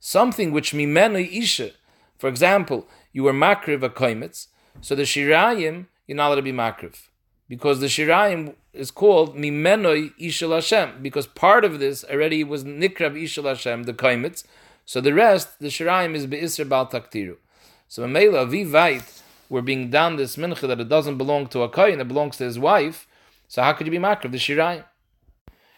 Something 0.00 0.50
which 0.50 0.72
mimenoi 0.72 1.30
isha. 1.30 1.70
For 2.18 2.28
example, 2.28 2.88
you 3.12 3.22
were 3.24 3.32
makriv 3.32 3.82
a 3.82 3.90
koimitz, 3.90 4.48
so 4.80 4.94
the 4.94 5.02
shirayim 5.02 5.86
you're 6.10 6.16
not 6.16 6.26
allowed 6.26 6.34
to 6.34 6.42
be 6.42 6.52
makriv. 6.52 7.06
Because 7.48 7.78
the 7.78 7.86
Shirayim 7.86 8.56
is 8.72 8.90
called 8.90 9.36
Mimenoi 9.36 10.12
Ishal 10.18 10.52
Hashem, 10.52 11.00
because 11.02 11.28
part 11.28 11.64
of 11.64 11.78
this 11.78 12.04
already 12.10 12.42
was 12.42 12.64
Nikrav 12.64 13.14
Ishal 13.14 13.44
Hashem, 13.44 13.84
the 13.84 13.94
Kaimitz. 13.94 14.42
So 14.84 15.00
the 15.00 15.14
rest, 15.14 15.60
the 15.60 15.68
Shirayim 15.68 16.16
is 16.16 16.26
Be'isr 16.26 16.68
Bal 16.68 16.88
Taktiru. 16.88 17.36
So 17.86 18.08
Mela, 18.08 18.44
Vivait, 18.44 19.22
we're 19.48 19.62
being 19.62 19.88
done 19.88 20.16
this 20.16 20.34
mincha 20.34 20.66
that 20.66 20.80
it 20.80 20.88
doesn't 20.88 21.16
belong 21.16 21.46
to 21.46 21.62
a 21.62 21.68
Kain, 21.68 22.00
it 22.00 22.08
belongs 22.08 22.38
to 22.38 22.44
his 22.44 22.58
wife. 22.58 23.06
So 23.46 23.62
how 23.62 23.72
could 23.74 23.86
you 23.86 23.92
be 23.92 23.98
makriv, 23.98 24.32
the 24.32 24.38
Shirayim? 24.38 24.82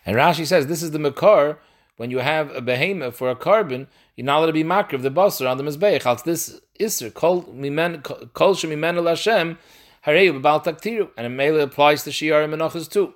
And 0.07 0.17
Rashi 0.17 0.47
says 0.47 0.67
this 0.67 0.83
is 0.83 0.93
the 0.93 0.99
Makar, 0.99 1.59
when 1.99 2.11
you 2.11 2.21
have 2.21 2.51
a 2.57 2.63
behemoth 2.63 3.17
for 3.17 3.29
a 3.29 3.37
carbon, 3.37 3.87
you're 4.17 4.25
not 4.25 4.39
allowed 4.39 4.47
to 4.47 4.55
be 4.55 4.65
makriv, 4.65 5.03
the 5.03 5.11
basar 5.11 5.51
on 5.51 5.59
the 5.59 5.63
Mizbeach. 5.63 6.25
This 6.25 6.59
Isr, 6.81 7.13
Kol 7.13 7.43
Shemimen 7.45 9.07
Hashem, 9.07 9.59
Taktiru, 10.05 11.11
and 11.17 11.27
it 11.27 11.31
mainly 11.31 11.61
applies 11.61 12.03
to 12.05 12.11
shiar 12.11 12.45
and 12.45 12.53
menachas 12.53 12.91
too. 12.91 13.15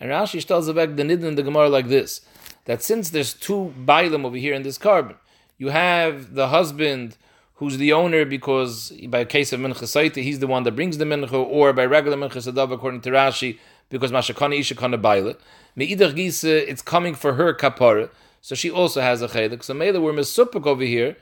And 0.00 0.10
Rashi 0.10 0.44
tells 0.44 0.70
back 0.72 0.96
the 0.96 1.02
nidin 1.02 1.24
in 1.24 1.34
the 1.36 1.42
Gemara 1.42 1.68
like 1.68 1.88
this: 1.88 2.20
that 2.64 2.82
since 2.82 3.10
there's 3.10 3.32
two 3.34 3.72
bailim 3.78 4.24
over 4.24 4.36
here 4.36 4.54
in 4.54 4.62
this 4.62 4.78
carbon, 4.78 5.16
you 5.58 5.68
have 5.68 6.34
the 6.34 6.48
husband 6.48 7.16
who's 7.58 7.78
the 7.78 7.92
owner 7.92 8.24
because 8.24 8.90
by 9.08 9.20
a 9.20 9.24
case 9.24 9.52
of 9.52 9.60
mincha 9.60 10.14
he's 10.16 10.40
the 10.40 10.46
one 10.48 10.64
that 10.64 10.72
brings 10.72 10.98
the 10.98 11.04
mincha, 11.04 11.32
or 11.32 11.72
by 11.72 11.84
regular 11.86 12.16
mincha 12.16 12.52
sadav 12.52 12.72
according 12.72 13.00
to 13.00 13.10
Rashi 13.10 13.58
because 13.88 14.10
mashakana 14.10 14.58
ishakana 14.58 15.00
baile. 15.00 15.36
Meidach 15.76 16.14
gisa, 16.14 16.66
it's 16.68 16.82
coming 16.82 17.14
for 17.14 17.34
her 17.34 17.54
kapara, 17.54 18.10
so 18.40 18.54
she 18.54 18.70
also 18.70 19.00
has 19.00 19.22
a 19.22 19.28
chelik. 19.28 19.62
So 19.62 19.72
Mela, 19.72 20.00
we're 20.00 20.12
mesupik 20.12 20.66
over 20.66 20.82
here. 20.82 21.16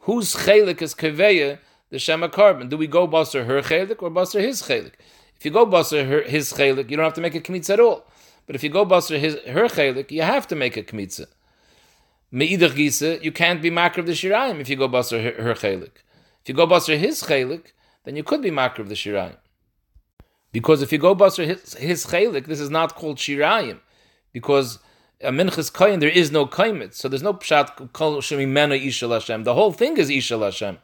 Whose 0.00 0.34
chelik 0.34 0.82
is 0.82 0.94
keveya? 0.94 1.58
The 1.92 1.98
Shema 1.98 2.28
carbon. 2.28 2.70
Do 2.70 2.78
we 2.78 2.86
go 2.86 3.06
baser 3.06 3.44
her 3.44 3.60
chelik 3.60 4.02
or 4.02 4.08
baser 4.08 4.40
his 4.40 4.62
chelik? 4.62 4.94
If 5.36 5.44
you 5.44 5.50
go 5.50 5.66
baser 5.66 6.06
her, 6.06 6.22
his 6.22 6.52
chelik, 6.52 6.90
you 6.90 6.96
don't 6.96 7.04
have 7.04 7.14
to 7.14 7.20
make 7.20 7.34
a 7.34 7.40
kmitza 7.40 7.74
at 7.74 7.80
all. 7.80 8.06
But 8.46 8.56
if 8.56 8.64
you 8.64 8.70
go 8.70 8.86
baser 8.86 9.18
his 9.18 9.38
her 9.46 9.68
chelik, 9.68 10.10
you 10.10 10.22
have 10.22 10.48
to 10.48 10.56
make 10.56 10.78
a 10.78 10.82
kmitza. 10.82 11.26
Meidach 12.32 12.70
gisa, 12.70 13.22
you 13.22 13.30
can't 13.30 13.60
be 13.60 13.70
makr 13.70 13.98
of 13.98 14.06
the 14.06 14.12
shiraim 14.12 14.58
if 14.58 14.70
you 14.70 14.76
go 14.76 14.88
baser 14.88 15.20
her, 15.22 15.42
her 15.42 15.52
chelik. 15.52 15.96
If 16.40 16.48
you 16.48 16.54
go 16.54 16.66
baser 16.66 16.96
his 16.96 17.22
chelik, 17.22 17.72
then 18.04 18.16
you 18.16 18.24
could 18.24 18.40
be 18.40 18.50
makr 18.50 18.78
of 18.78 18.88
the 18.88 18.94
shiraim. 18.94 19.36
Because 20.50 20.80
if 20.80 20.92
you 20.92 20.98
go 20.98 21.14
baser 21.14 21.44
his, 21.44 21.74
his 21.74 22.06
chelik, 22.06 22.46
this 22.46 22.58
is 22.58 22.70
not 22.70 22.94
called 22.94 23.18
shiraim. 23.18 23.80
Because 24.32 24.78
a 25.20 25.30
minchas 25.30 25.70
koyin, 25.70 26.00
there 26.00 26.08
is 26.08 26.32
no 26.32 26.46
kaimet. 26.46 26.94
So 26.94 27.10
there's 27.10 27.22
no 27.22 27.34
pshat 27.34 27.92
kol 27.92 28.16
shemimena 28.22 28.82
ishal 28.82 29.12
Hashem. 29.12 29.44
The 29.44 29.52
whole 29.52 29.72
thing 29.72 29.98
is 29.98 30.08
ishal 30.08 30.42
Hashem. 30.42 30.78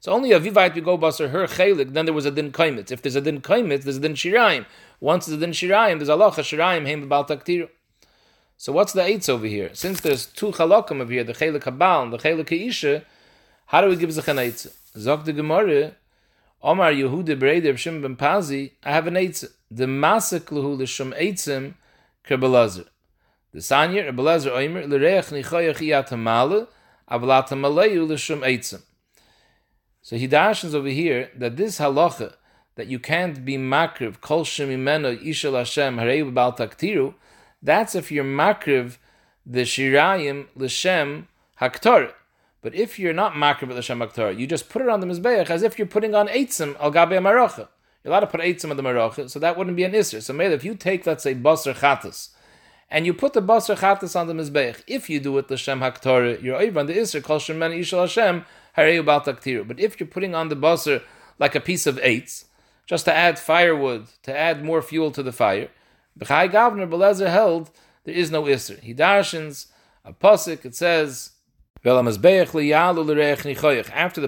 So 0.00 0.12
only 0.12 0.32
a 0.32 0.40
vivait 0.40 0.74
we 0.74 0.80
go 0.80 0.96
baser 0.96 1.28
her 1.28 1.46
chelik, 1.46 1.92
then 1.92 2.06
there 2.06 2.14
was 2.14 2.24
a 2.24 2.30
din 2.30 2.52
kaimitz. 2.52 2.90
If 2.90 3.02
there's 3.02 3.16
a 3.16 3.20
din 3.20 3.42
kaimitz, 3.42 3.82
there's 3.82 3.98
a 3.98 4.00
din 4.00 4.14
shirayim. 4.14 4.64
Once 4.98 5.26
there's 5.26 5.36
a 5.36 5.40
din 5.40 5.52
shirayim, 5.52 5.98
there's 5.98 6.08
a 6.08 6.12
locha 6.12 6.40
shirayim 6.40 6.86
heim 6.86 7.06
b'bal 7.06 7.28
taktiru. 7.28 7.68
So 8.56 8.72
what's 8.72 8.94
the 8.94 9.02
eights 9.02 9.28
over 9.28 9.46
here? 9.46 9.68
Since 9.74 10.00
there's 10.00 10.24
two 10.24 10.52
chalakim 10.52 11.02
over 11.02 11.12
here, 11.12 11.22
the 11.22 11.34
chelik 11.34 11.64
habal 11.64 12.04
and 12.04 12.12
the 12.14 12.16
chelik 12.16 12.50
isha, 12.50 13.04
how 13.66 13.82
do 13.82 13.88
we 13.88 13.96
give 13.96 14.08
an 14.16 14.36
eitz? 14.36 14.72
Zog 14.96 15.26
the 15.26 15.34
Gemara, 15.34 15.92
Omar 16.62 16.92
Yehuda 16.92 17.38
Breider 17.38 17.74
Shim 17.74 18.00
ben 18.00 18.16
Pazi, 18.16 18.72
I 18.82 18.92
have 18.92 19.06
an 19.06 19.14
eitz. 19.14 19.50
The 19.70 19.84
masak 19.84 20.46
lehu 20.46 20.78
l'shum 20.78 21.12
eitzim 21.12 21.74
kerbelazer. 22.26 22.86
The 23.52 23.60
Sanya, 23.60 24.10
Rebelezer 24.10 24.52
Oimer, 24.52 24.88
l'reich 24.88 25.30
nichoyach 25.30 25.76
iyat 25.76 26.08
hamale, 26.08 26.68
avalat 27.10 27.48
hamaleyu 27.48 28.08
eitzim. 28.08 28.82
So 30.10 30.16
he 30.16 30.26
dashes 30.26 30.74
over 30.74 30.88
here 30.88 31.30
that 31.36 31.56
this 31.56 31.78
halacha 31.78 32.34
that 32.74 32.88
you 32.88 32.98
can't 32.98 33.44
be 33.44 33.56
makriv 33.56 34.20
kol 34.20 34.44
shemimeno 34.44 35.16
ishal 35.24 35.56
Hashem 35.56 35.98
harei 35.98 36.34
bal 36.34 36.52
taktiru. 36.52 37.14
That's 37.62 37.94
if 37.94 38.10
you're 38.10 38.24
makriv 38.24 38.96
the 39.46 39.60
shirayim 39.60 40.48
l'shem 40.56 41.28
haktor. 41.60 42.12
But 42.60 42.74
if 42.74 42.98
you're 42.98 43.12
not 43.12 43.34
makriv 43.34 43.68
with 43.68 43.76
the 43.76 43.82
Shem 43.82 44.00
Haktorah, 44.00 44.36
you 44.36 44.48
just 44.48 44.68
put 44.68 44.82
it 44.82 44.88
on 44.88 44.98
the 44.98 45.06
Mizbeach 45.06 45.48
as 45.48 45.62
if 45.62 45.78
you're 45.78 45.86
putting 45.86 46.16
on 46.16 46.26
eitzim 46.26 46.76
al 46.80 46.90
gabe 46.90 47.12
maracha. 47.22 47.68
You're 48.02 48.12
allowed 48.12 48.20
to 48.20 48.26
put 48.26 48.40
eitzim 48.40 48.70
on 48.70 48.76
the 48.76 48.82
maracha, 48.82 49.30
so 49.30 49.38
that 49.38 49.56
wouldn't 49.56 49.76
be 49.76 49.84
an 49.84 49.92
isser. 49.92 50.20
So 50.20 50.32
maybe 50.32 50.54
if 50.54 50.64
you 50.64 50.74
take, 50.74 51.06
let's 51.06 51.22
say, 51.22 51.36
basar 51.36 51.76
chatas, 51.76 52.30
and 52.90 53.06
you 53.06 53.14
put 53.14 53.32
the 53.32 53.40
basar 53.40 53.78
chatas 53.78 54.18
on 54.18 54.26
the 54.26 54.34
Mizbeach, 54.34 54.82
if 54.88 55.08
you 55.08 55.20
do 55.20 55.38
it 55.38 55.46
the 55.46 55.56
Shem 55.56 55.78
Haktorah, 55.78 56.42
you're 56.42 56.60
over 56.60 56.80
on 56.80 56.86
the 56.86 56.94
isser, 56.94 57.22
kol 57.22 57.38
shemen 57.38 57.78
ishal 57.78 58.00
Hashem, 58.00 58.44
But 58.76 59.80
if 59.80 60.00
you're 60.00 60.06
putting 60.06 60.34
on 60.34 60.48
the 60.48 60.56
basar 60.56 61.02
like 61.38 61.54
a 61.54 61.60
piece 61.60 61.86
of 61.86 61.96
eitz, 61.96 62.44
just 62.86 63.04
to 63.04 63.14
add 63.14 63.38
firewood, 63.38 64.06
to 64.22 64.36
add 64.36 64.64
more 64.64 64.82
fuel 64.82 65.10
to 65.12 65.22
the 65.22 65.32
fire, 65.32 65.68
B'chai 66.18 66.50
Gavner 66.50 66.88
Belezer 66.88 67.30
held 67.30 67.70
there 68.04 68.14
is 68.14 68.30
no 68.30 68.42
isser. 68.44 68.80
He 68.80 68.94
darshins 68.94 69.66
a 70.04 70.12
pasuk. 70.12 70.64
It 70.64 70.74
says. 70.74 71.32
After 71.82 72.02
the 72.02 72.28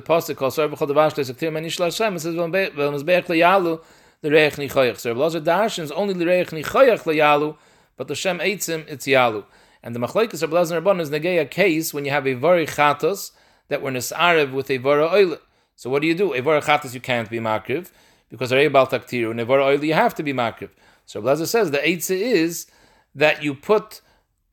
pasuk 0.01 0.37
calls 0.37 0.57
Sarv 0.57 0.71
Chol 0.71 0.89
Devash 0.89 1.15
Lesektir 1.15 1.53
Men 1.53 1.65
Yishla 1.65 1.85
Hashem, 1.85 2.17
it 2.17 2.21
says 2.21 2.35
Velamazbeach 2.35 3.27
Liyalu 3.27 3.83
L'Reich 4.23 4.55
Nichoyach. 4.55 4.99
So 4.99 5.11
Rabbi 5.13 5.45
Darshan 5.45 5.81
is 5.81 5.93
only 5.93 6.15
L'Reich 6.15 6.49
Nichoyach 6.49 7.03
Liyalu, 7.03 7.57
but 7.97 8.09
the 8.09 8.15
Shem 8.15 8.39
Eitzim 8.39 8.87
it's 8.89 9.07
Yalu. 9.07 9.45
And 9.83 9.95
the 9.95 10.01
Machlekes 10.01 10.41
Rabbi 10.41 10.55
Lazar 10.55 10.81
Rabban 10.81 11.01
is 11.01 11.11
negay 11.11 11.41
a 11.41 11.45
case 11.45 11.93
when 11.93 12.07
you 12.07 12.11
have 12.11 12.27
a 12.27 12.33
Vari 12.33 12.67
Chatos 12.67 13.33
that 13.68 13.83
were 13.83 13.90
Nisarev 13.90 14.53
with 14.53 14.70
a 14.70 14.77
Vara 14.77 15.09
Oile. 15.09 15.38
So 15.77 15.90
what 15.90 16.03
do 16.03 16.09
you 16.09 16.14
do? 16.14 16.35
A 16.35 16.40
Vara 16.40 16.61
Chatos 16.61 16.94
you 16.94 17.01
can't 17.01 17.31
be 17.31 17.38
Makriv 17.38 17.90
because 18.29 18.53
Arei 18.53 18.72
Bal 18.72 18.87
Taktiru, 18.87 19.31
and 19.31 19.40
Oile 19.40 19.85
you 19.85 19.94
have 19.94 20.14
to 20.14 20.22
be 20.22 20.33
Makriv. 20.33 20.70
So 21.07 21.20
Rabbi 21.20 21.31
Lazar 21.31 21.46
says 21.46 21.70
the 21.70 21.79
Eitzah 21.79 22.16
is 22.16 22.66
that 23.14 23.42
you 23.42 23.55
put 23.55 24.01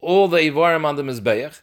all 0.01 0.27
the 0.27 0.37
Ivarim 0.37 0.85
on 0.85 0.95
the 0.95 1.03
Mizbeach, 1.03 1.61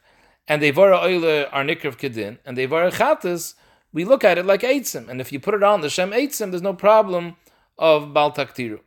and 0.48 0.62
the 0.62 0.72
Ivara 0.72 1.02
Oile 1.02 1.48
are 1.52 1.64
Nikrav 1.64 1.98
Kedin, 1.98 2.38
and 2.44 2.56
the 2.56 2.66
Ivara 2.66 2.92
Chatas, 2.92 3.54
we 3.92 4.04
look 4.04 4.24
at 4.24 4.38
it 4.38 4.46
like 4.46 4.62
Eitzim, 4.62 5.08
and 5.08 5.20
if 5.20 5.32
you 5.32 5.40
put 5.40 5.54
it 5.54 5.62
on 5.62 5.80
the 5.80 5.90
Shem 5.90 6.10
Eitzim, 6.10 6.50
there's 6.50 6.62
no 6.62 6.74
problem 6.74 7.36
of 7.78 8.12
Bal 8.12 8.32
Taktiru. 8.32 8.80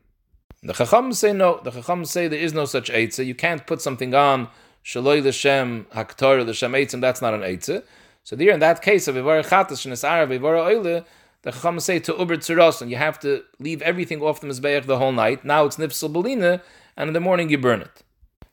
The 0.62 0.74
Chacham 0.74 1.14
say 1.14 1.32
no. 1.32 1.62
The 1.64 1.72
Chacham 1.72 2.04
say 2.04 2.28
there 2.28 2.40
is 2.40 2.54
no 2.54 2.66
such 2.66 2.92
Eitzah. 2.92 3.26
You 3.26 3.36
can't 3.36 3.66
put 3.66 3.82
something 3.82 4.14
on 4.14 4.50
Shaloi 4.84 5.24
the 5.24 5.32
Shem 5.32 5.88
Haktor, 5.94 6.46
the 6.46 6.54
Shem 6.54 6.74
Eitzim, 6.74 7.00
that's 7.00 7.22
not 7.22 7.34
an 7.34 7.42
Eitzah. 7.42 7.84
So 8.24 8.36
there, 8.36 8.52
in 8.52 8.60
that 8.60 8.82
case 8.82 9.08
of 9.08 9.16
Ivara 9.16 9.46
Chatas, 9.46 9.80
Shenes 9.82 10.08
Arav, 10.08 10.38
Ivara 10.38 10.66
Oile, 10.66 11.06
the 11.42 11.52
Chacham 11.52 11.80
say 11.80 12.00
to 12.00 12.16
Uber 12.18 12.38
Tzuros, 12.38 12.82
and 12.82 12.92
you 12.92 12.98
have 12.98 13.20
to 13.20 13.44
leave 13.60 13.82
everything 13.82 14.22
off 14.22 14.42
the 14.42 14.48
Mizbeach 14.48 14.86
the 14.86 14.98
whole 14.98 15.12
night. 15.12 15.46
Now 15.46 15.66
it's 15.66 15.78
Nifsal 15.78 16.14
Belina, 16.14 16.62
and 16.98 17.08
in 17.08 17.14
the 17.14 17.20
morning 17.20 17.50
you 17.50 17.58
burn 17.58 17.82
it. 17.82 18.04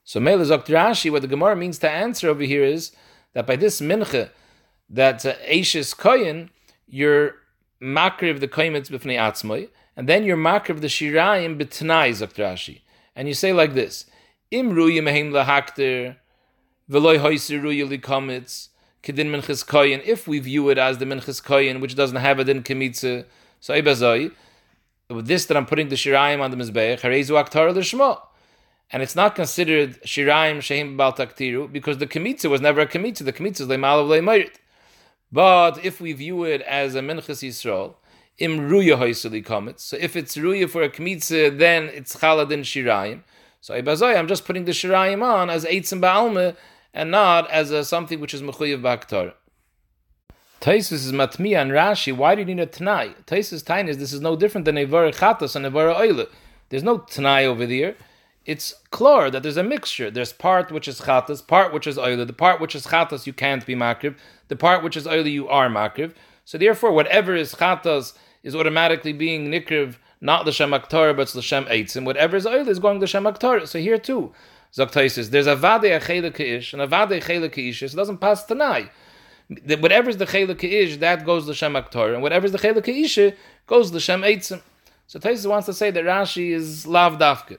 So 0.04 0.20
Mele 0.20 0.38
Rashi, 0.38 1.10
what 1.10 1.22
the 1.22 1.28
Gemara 1.28 1.56
means 1.56 1.78
to 1.80 1.90
answer 1.90 2.28
over 2.28 2.44
here 2.44 2.62
is 2.62 2.92
that 3.32 3.46
by 3.46 3.56
this 3.56 3.80
mincha, 3.80 4.30
that 4.88 5.26
uh, 5.26 5.34
Koyin, 5.34 6.50
you're 6.86 7.34
makriv 7.82 8.40
the 8.40 8.48
koymitz 8.48 8.88
b'fnei 8.88 9.18
atzmoi, 9.18 9.68
and 9.96 10.08
then 10.08 10.22
you're 10.24 10.36
makriv 10.36 10.80
the 10.80 10.86
shirayim 10.86 11.58
b'tnai 11.60 12.10
Rashi. 12.12 12.82
And 13.16 13.26
you 13.26 13.34
say 13.34 13.52
like 13.52 13.74
this, 13.74 14.06
Im 14.52 14.72
ruya 14.72 15.02
mehem 15.02 15.32
lahakter, 15.32 16.16
v'loy 16.88 17.18
hoyser 17.18 17.60
ruya 17.60 17.88
likomitz, 17.88 18.68
kedin 19.06 19.30
minchas 19.30 19.64
koyin, 19.64 20.02
if 20.04 20.26
we 20.26 20.38
view 20.38 20.68
it 20.70 20.78
as 20.78 20.98
the 20.98 21.04
minchas 21.04 21.42
koyin, 21.42 21.80
which 21.80 21.94
doesn't 21.94 22.16
have 22.16 22.38
a 22.38 22.44
din 22.44 22.62
kemitza, 22.62 23.24
so 23.60 23.72
ibazoi, 23.74 24.32
with 25.08 25.26
this 25.26 25.46
that 25.46 25.56
I'm 25.56 25.66
putting 25.66 25.88
the 25.88 25.96
shirayim 25.96 26.40
on 26.40 26.50
the 26.50 26.56
mizbeach, 26.56 27.00
harezu 27.00 27.42
aktar 27.42 27.74
l'shmo 27.74 28.20
and 28.90 29.02
it's 29.02 29.16
not 29.16 29.34
considered 29.34 30.00
shiraim 30.02 30.58
shehim 30.58 30.96
bal 30.96 31.12
taktiru 31.12 31.70
because 31.70 31.98
the 31.98 32.06
kemitza 32.06 32.48
was 32.48 32.60
never 32.60 32.82
a 32.82 32.86
kemitza. 32.86 33.24
The 33.24 33.32
kemitza 33.32 33.62
is 33.62 33.68
leimal 33.68 34.02
of 34.02 34.08
leimayit. 34.08 34.54
But 35.32 35.84
if 35.84 36.00
we 36.00 36.12
view 36.12 36.44
it 36.44 36.62
as 36.62 36.94
a 36.94 37.00
minchas 37.00 37.42
yisrael, 37.42 37.94
im 38.38 38.60
ruya 38.70 38.96
hoisuli 38.96 39.44
komitz. 39.44 39.80
So 39.80 39.96
if 39.96 40.14
it's 40.14 40.36
ruya 40.36 40.70
for 40.70 40.82
a 40.82 40.88
kemitza, 40.88 41.56
then 41.56 41.84
it's 41.84 42.16
chaladin 42.16 42.60
shiraim. 42.60 43.22
So 43.60 43.80
ibazoi, 43.80 44.16
I'm 44.16 44.28
just 44.28 44.44
putting 44.44 44.66
the 44.66 44.72
shiraim 44.72 45.22
on 45.22 45.50
as 45.50 45.64
eitzim 45.64 46.00
ba'alme 46.00 46.56
and 46.96 47.10
not 47.12 47.48
as 47.50 47.70
a, 47.70 47.84
something 47.84 48.18
which 48.18 48.34
is 48.34 48.42
mechuyev 48.42 48.80
ba'aktar. 48.80 49.34
Taisus 50.60 51.04
is 51.06 51.12
matmiya 51.12 51.62
and 51.62 51.70
Rashi. 51.70 52.12
Why 52.12 52.34
do 52.34 52.40
you 52.40 52.46
need 52.46 52.60
a 52.60 52.66
tanai? 52.66 53.14
Taisus 53.26 53.64
tain 53.64 53.88
is 53.88 53.98
this 53.98 54.12
is 54.12 54.20
no 54.20 54.34
different 54.34 54.64
than 54.64 54.76
a 54.78 54.84
vara 54.84 55.12
chatas 55.12 55.54
and 55.54 55.64
a 55.64 55.70
vara 55.70 55.94
oile. 55.94 56.26
There's 56.70 56.82
no 56.82 56.98
tanai 56.98 57.44
over 57.44 57.66
there 57.66 57.94
it's 58.46 58.74
clear 58.90 59.28
that 59.30 59.42
there's 59.42 59.56
a 59.56 59.64
mixture. 59.64 60.10
There's 60.10 60.32
part 60.32 60.70
which 60.70 60.86
is 60.86 61.00
chatas, 61.00 61.44
part 61.46 61.72
which 61.72 61.86
is 61.86 61.98
oila. 61.98 62.26
The 62.26 62.32
part 62.32 62.60
which 62.60 62.76
is 62.76 62.86
chatas 62.86 63.26
you 63.26 63.32
can't 63.32 63.66
be 63.66 63.74
makriv. 63.74 64.16
The 64.48 64.56
part 64.56 64.84
which 64.84 64.96
is 64.96 65.06
oila 65.06 65.30
you 65.30 65.48
are 65.48 65.68
makriv. 65.68 66.14
So 66.44 66.56
therefore, 66.56 66.92
whatever 66.92 67.34
is 67.34 67.56
chatas 67.56 68.16
is 68.44 68.54
automatically 68.54 69.12
being 69.12 69.50
nikriv, 69.50 69.96
not 70.20 70.46
l'shem 70.46 70.70
aktar, 70.70 71.16
but 71.16 71.34
l'shem 71.34 71.64
eitzim. 71.64 72.04
Whatever 72.04 72.36
is 72.36 72.46
oila 72.46 72.68
is 72.68 72.78
going 72.78 73.00
l'shem 73.00 73.24
aktar. 73.24 73.66
So 73.66 73.80
here 73.80 73.98
too, 73.98 74.32
Zoktaisis, 74.76 75.30
there's 75.30 75.46
a 75.46 75.56
vade 75.56 75.82
achela 75.82 76.30
keish 76.30 76.72
and 76.72 76.82
a 76.82 76.86
vade 76.86 77.22
achela 77.22 77.48
keish. 77.48 77.82
It 77.82 77.96
doesn't 77.96 78.18
pass. 78.18 78.46
Whatever 78.48 80.10
is 80.10 80.16
the 80.16 80.26
chela 80.26 80.54
keish, 80.54 80.98
that 80.98 81.24
goes 81.24 81.46
l'shem 81.46 81.74
aktar, 81.74 82.12
and 82.12 82.22
whatever 82.22 82.46
is 82.46 82.52
the 82.52 82.58
chela 82.58 82.82
keish 82.82 83.34
goes 83.66 83.92
l'shem 83.92 84.22
eitzim. 84.22 84.60
So 85.06 85.20
Taisus 85.20 85.48
wants 85.48 85.66
to 85.66 85.72
say 85.72 85.92
that 85.92 86.04
Rashi 86.04 86.50
is 86.50 86.84
lav 86.86 87.18
dafkit. 87.18 87.58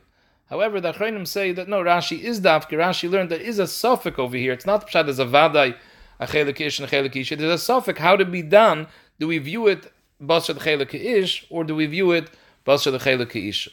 However, 0.49 0.81
the 0.81 0.91
Achronim 0.91 1.25
say 1.25 1.53
that 1.53 1.69
no, 1.69 1.81
Rashi 1.81 2.19
is 2.19 2.41
dafke. 2.41 2.71
Rashi 2.71 3.09
learned 3.09 3.29
there 3.31 3.39
is 3.39 3.57
a 3.57 3.67
suffix 3.67 4.19
over 4.19 4.35
here. 4.35 4.51
It's 4.51 4.65
not 4.65 4.87
pshat 4.89 5.07
as 5.07 5.17
a 5.19 5.25
vadai, 5.25 5.75
a 6.19 6.27
chelekish 6.27 6.79
and 6.79 6.91
a 6.91 6.91
chelekish. 6.91 7.37
There's 7.37 7.51
a 7.51 7.57
suffix. 7.57 7.99
How 7.99 8.17
to 8.17 8.25
be 8.25 8.41
done? 8.41 8.87
Do 9.17 9.27
we 9.27 9.37
view 9.37 9.67
it 9.67 9.91
basar 10.21 10.53
the 10.53 10.59
chelekish 10.59 11.45
or 11.49 11.63
do 11.63 11.73
we 11.73 11.85
view 11.85 12.11
it 12.11 12.29
basar 12.65 12.91
the 12.91 12.97
chelekish? 12.97 13.69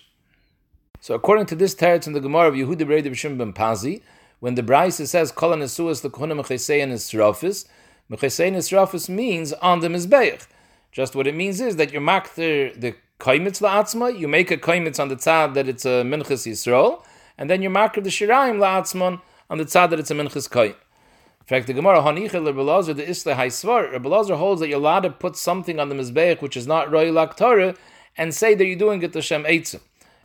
So 1.04 1.14
according 1.14 1.44
to 1.48 1.54
this 1.54 1.74
teretz 1.74 2.06
in 2.06 2.14
the 2.14 2.20
Gemara 2.20 2.48
of 2.48 2.54
Yehuda 2.54 2.86
Brei 2.86 3.02
B'Shim 3.02 3.36
Ben 3.36 3.52
Pazi, 3.52 4.00
when 4.40 4.54
the 4.54 4.62
Brisa 4.62 5.06
says 5.06 5.32
Kol 5.32 5.50
Nesuas 5.50 6.00
the 6.00 6.08
Kohuna 6.08 6.32
Mechesein 6.32 6.90
Esrafis, 6.94 7.66
Mechesein 8.10 8.56
Esrafis 8.56 9.06
means 9.10 9.52
on 9.52 9.80
the 9.80 9.88
Mizbeach. 9.88 10.46
Just 10.92 11.14
what 11.14 11.26
it 11.26 11.34
means 11.34 11.60
is 11.60 11.76
that 11.76 11.92
you're 11.92 12.00
makter 12.00 12.72
the 12.80 12.94
kaimitz 13.20 13.60
la'atzma, 13.60 14.18
you 14.18 14.26
make 14.26 14.50
a 14.50 14.56
kaimitz 14.56 14.98
on 14.98 15.08
the 15.08 15.16
tzad 15.16 15.52
that 15.52 15.68
it's 15.68 15.84
a 15.84 16.04
minchas 16.04 16.50
Yisrael, 16.50 17.04
and 17.36 17.50
then 17.50 17.60
you 17.60 17.68
mark 17.68 17.92
the 17.92 18.00
shiraim 18.00 18.56
la'atzman 18.56 19.20
on 19.50 19.58
the 19.58 19.66
tzad 19.66 19.90
that 19.90 19.98
it's 19.98 20.10
a 20.10 20.14
minchas 20.14 20.50
kaim. 20.50 20.68
In 20.68 21.46
fact, 21.46 21.66
the 21.66 21.74
Gemara 21.74 21.98
Hanicha 21.98 22.30
Rebelazar 22.30 22.96
the 22.96 23.02
Isla 23.02 23.34
Haisvar, 23.34 23.92
Rebelazar 23.92 24.38
holds 24.38 24.62
that 24.62 24.68
you're 24.68 24.78
allowed 24.78 25.00
to 25.00 25.10
put 25.10 25.36
something 25.36 25.78
on 25.78 25.90
the 25.90 25.94
mizbeach 25.94 26.40
which 26.40 26.56
is 26.56 26.66
not 26.66 26.90
roy 26.90 27.12
Torah 27.26 27.74
and 28.16 28.34
say 28.34 28.54
that 28.54 28.64
you're 28.64 28.78
doing 28.78 29.02
it 29.02 29.12
to 29.12 29.20
Shem 29.20 29.44
Eitzim. 29.44 29.80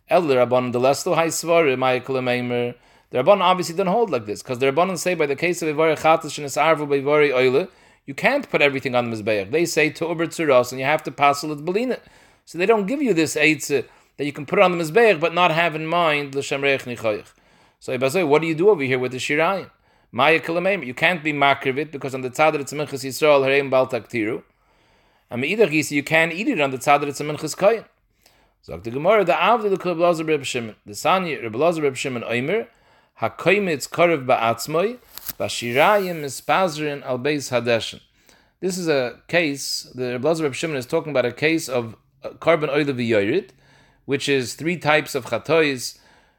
The 0.10 0.16
Lesto 0.16 1.16
Haisvar, 1.16 1.78
Michael. 1.78 2.76
The 3.12 3.24
obviously 3.26 3.76
don't 3.76 3.88
hold 3.88 4.10
like 4.10 4.26
this 4.26 4.42
because 4.42 4.58
the 4.60 4.72
Rabban 4.72 4.98
say 4.98 5.14
by 5.14 5.28
the 5.28 5.36
case 5.36 5.62
of 5.62 5.76
Ivari 5.76 5.98
Chatash 5.98 6.38
and 6.38 6.48
Isarvu 6.48 6.90
by 6.90 7.00
Ivari 7.00 7.32
Oile, 7.32 7.68
you 8.06 8.16
can't 8.16 8.50
put 8.50 8.62
everything 8.62 8.96
on 8.96 9.10
the 9.10 9.18
mizbeach. 9.18 9.52
They 9.52 9.66
say 9.66 9.92
to 9.92 10.08
Uber 10.08 10.28
Tzuras 10.28 10.72
and 10.72 10.80
you 10.80 10.86
have 10.86 11.04
to 11.04 11.12
pass 11.12 11.44
it 11.44 11.48
Belina. 11.48 12.00
So 12.46 12.58
they 12.58 12.66
don't 12.66 12.88
give 12.88 13.02
you 13.04 13.14
this 13.14 13.36
eitzah 13.36 13.86
that 14.18 14.26
you 14.26 14.34
can 14.34 14.48
put 14.48 14.58
on 14.58 14.76
the 14.76 14.84
mizbeach 14.84 15.20
but 15.20 15.34
not 15.34 15.52
have 15.52 15.76
in 15.76 15.86
mind 15.86 16.34
l'shem 16.34 16.62
reich 16.62 16.86
nichoyich. 16.86 17.28
So 17.80 17.96
Ibazoi, 17.98 18.28
what 18.28 18.42
do 18.42 18.48
you 18.48 18.56
do 18.56 18.70
over 18.70 18.84
here 18.84 18.98
with 18.98 19.12
the 19.12 19.20
shirayim? 19.20 19.70
Maya 20.12 20.40
kilameim. 20.40 20.86
You 20.86 20.96
can't 20.96 21.24
be 21.24 21.34
makrivit 21.34 21.92
because 21.92 22.16
on 22.16 22.22
the 22.22 22.32
tzad 22.32 22.56
it's 22.56 22.74
minchas 22.74 23.06
yisrael 23.06 23.42
hareim 23.42 23.70
bal 23.70 23.88
taktiru. 23.88 24.42
And 25.30 25.46
either 25.46 25.68
you 25.68 26.04
can't 26.04 26.34
eat 26.34 26.48
it 26.48 26.60
on 26.60 26.72
the 26.72 26.80
tzad 26.80 27.04
it's 27.04 27.22
minchas. 27.22 27.86
So 28.62 28.78
the 28.78 28.92
Gemara, 28.92 29.24
the 29.24 29.34
Avdi 29.34 29.70
the 29.70 29.96
Blazer 29.96 30.24
Reb 30.24 30.44
Shimon, 30.44 30.76
the 30.86 30.94
Sani 30.94 31.36
Reb 31.36 31.54
Blazer 31.54 31.82
Reb 31.82 31.96
Shimon 31.96 32.24
Oimer, 32.24 32.68
Hakoimitz 33.22 33.90
Korev 33.90 34.26
Ba'atzmoi, 34.26 34.98
Bashirayim 35.40 36.22
Mispazrin 36.22 37.02
Al 37.04 37.20
Beis 37.20 37.52
Hadeshin. 37.52 38.02
This 38.60 38.78
is 38.78 38.90
a 38.90 39.22
case, 39.30 39.90
the 39.96 40.14
Reb 40.14 40.22
Blazer 40.22 40.44
Reb 40.44 40.54
Shimon 40.54 40.76
is 40.76 40.86
talking 40.86 41.12
about 41.12 41.26
a 41.26 41.32
case 41.32 41.70
of 41.70 41.96
carbon 42.40 42.70
oil 42.70 42.84
v'yorid, 42.84 43.52
which 44.06 44.28
is 44.28 44.56
three 44.56 44.78
types 44.78 45.16
of 45.16 45.28
chatois, 45.28 45.98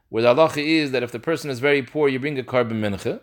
where 0.09 0.23
the 0.23 0.35
halacha 0.35 0.63
is 0.63 0.91
that 0.91 1.03
if 1.03 1.11
the 1.11 1.19
person 1.19 1.49
is 1.49 1.59
very 1.59 1.81
poor, 1.81 2.07
you 2.07 2.19
bring 2.19 2.37
a 2.37 2.43
carbon 2.43 2.81
mincha. 2.81 3.21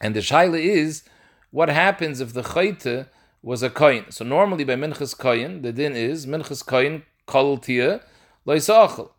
And 0.00 0.14
the 0.14 0.20
shaila 0.20 0.58
is, 0.58 1.02
what 1.50 1.68
happens 1.68 2.20
if 2.20 2.32
the 2.32 2.42
chayte 2.42 3.08
was 3.42 3.62
a 3.62 3.68
koyin? 3.68 4.12
So 4.12 4.24
normally 4.24 4.64
by 4.64 4.74
minchas 4.74 5.16
koyin, 5.16 5.62
the 5.62 5.72
din 5.72 5.94
is 5.94 6.26
minchas 6.26 6.64
koyin 6.64 7.02
kol 7.28 7.58
tia 7.58 8.00
loisachel. 8.46 9.10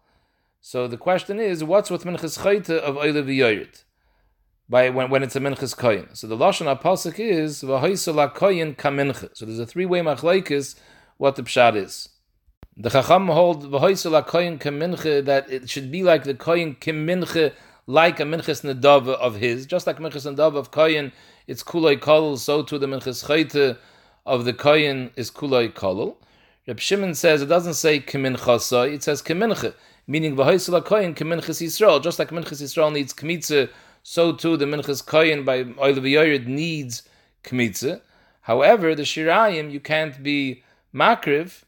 So 0.60 0.88
the 0.88 0.98
question 0.98 1.40
is, 1.40 1.64
what's 1.64 1.90
with 1.90 2.04
minchas 2.04 2.40
chayte 2.40 2.78
of 2.78 2.98
oil 2.98 3.14
v'yorid? 3.14 3.84
By 4.68 4.90
when, 4.90 5.10
when 5.10 5.24
it's 5.24 5.38
a 5.38 5.40
minchas 5.40 5.74
koyin. 5.76 6.18
So 6.18 6.28
the 6.28 6.36
lashon 6.36 6.68
apasik 6.76 7.18
is 7.20 7.64
v'hoisela 7.64 8.36
koyin 8.36 8.76
kamincha. 8.76 9.30
So 9.34 9.46
there's 9.46 9.60
a 9.60 9.66
three 9.66 9.86
way 9.86 10.02
machlekes 10.02 10.76
what 11.16 11.38
the 11.38 11.44
pshat 11.44 11.78
is. 11.78 12.10
The 12.76 12.90
Chacham 12.90 13.28
hold 13.30 13.72
v'hoisel 13.72 14.22
koyin 14.26 14.60
keminche 14.60 15.24
that 15.26 15.50
it 15.50 15.70
should 15.70 15.92
be 15.92 16.04
like 16.04 16.26
the 16.26 16.34
koyin 16.34 16.78
keminche, 16.78 17.54
like 17.88 18.20
a 18.20 18.24
minches 18.24 18.62
nedava 18.64 19.14
of 19.14 19.36
his, 19.36 19.66
just 19.66 19.88
like 19.88 19.98
minches 19.98 20.30
nedava 20.30 20.58
of 20.58 20.72
koyin 20.72 21.14
it's 21.48 21.64
kulay 21.64 21.98
kolol, 21.98 22.38
so 22.38 22.62
too 22.62 22.78
the 22.78 22.86
minchas 22.86 23.26
chayte 23.26 23.78
of 24.26 24.46
the 24.46 24.54
koyin 24.54 25.12
is 25.16 25.32
kulay 25.32 25.74
kolol. 25.74 26.18
Reb 26.70 26.80
Shimon 26.80 27.16
says 27.16 27.42
it 27.42 27.48
doesn't 27.48 27.74
say 27.74 28.00
keminchasai, 28.00 28.94
it 28.94 29.02
says 29.02 29.24
keminche, 29.24 29.74
meaning 30.06 30.36
v'hoisel 30.36 30.80
koyin 30.86 31.16
keminchas 31.16 31.66
Yisrael. 31.66 32.00
Just 32.00 32.20
like 32.20 32.30
minchas 32.30 32.62
Yisrael 32.62 32.94
needs 32.94 33.12
kmitze, 33.12 33.72
so 34.04 34.34
too 34.34 34.56
the 34.56 34.66
minchas 34.66 35.04
koyin 35.04 35.44
by 35.44 35.66
oil 35.82 35.96
needs 36.46 37.02
kmitze. 37.44 38.02
However, 38.42 38.94
the 38.94 39.02
shirayim 39.02 39.72
you 39.72 39.80
can't 39.80 40.22
be 40.22 40.62
makriv. 40.94 41.64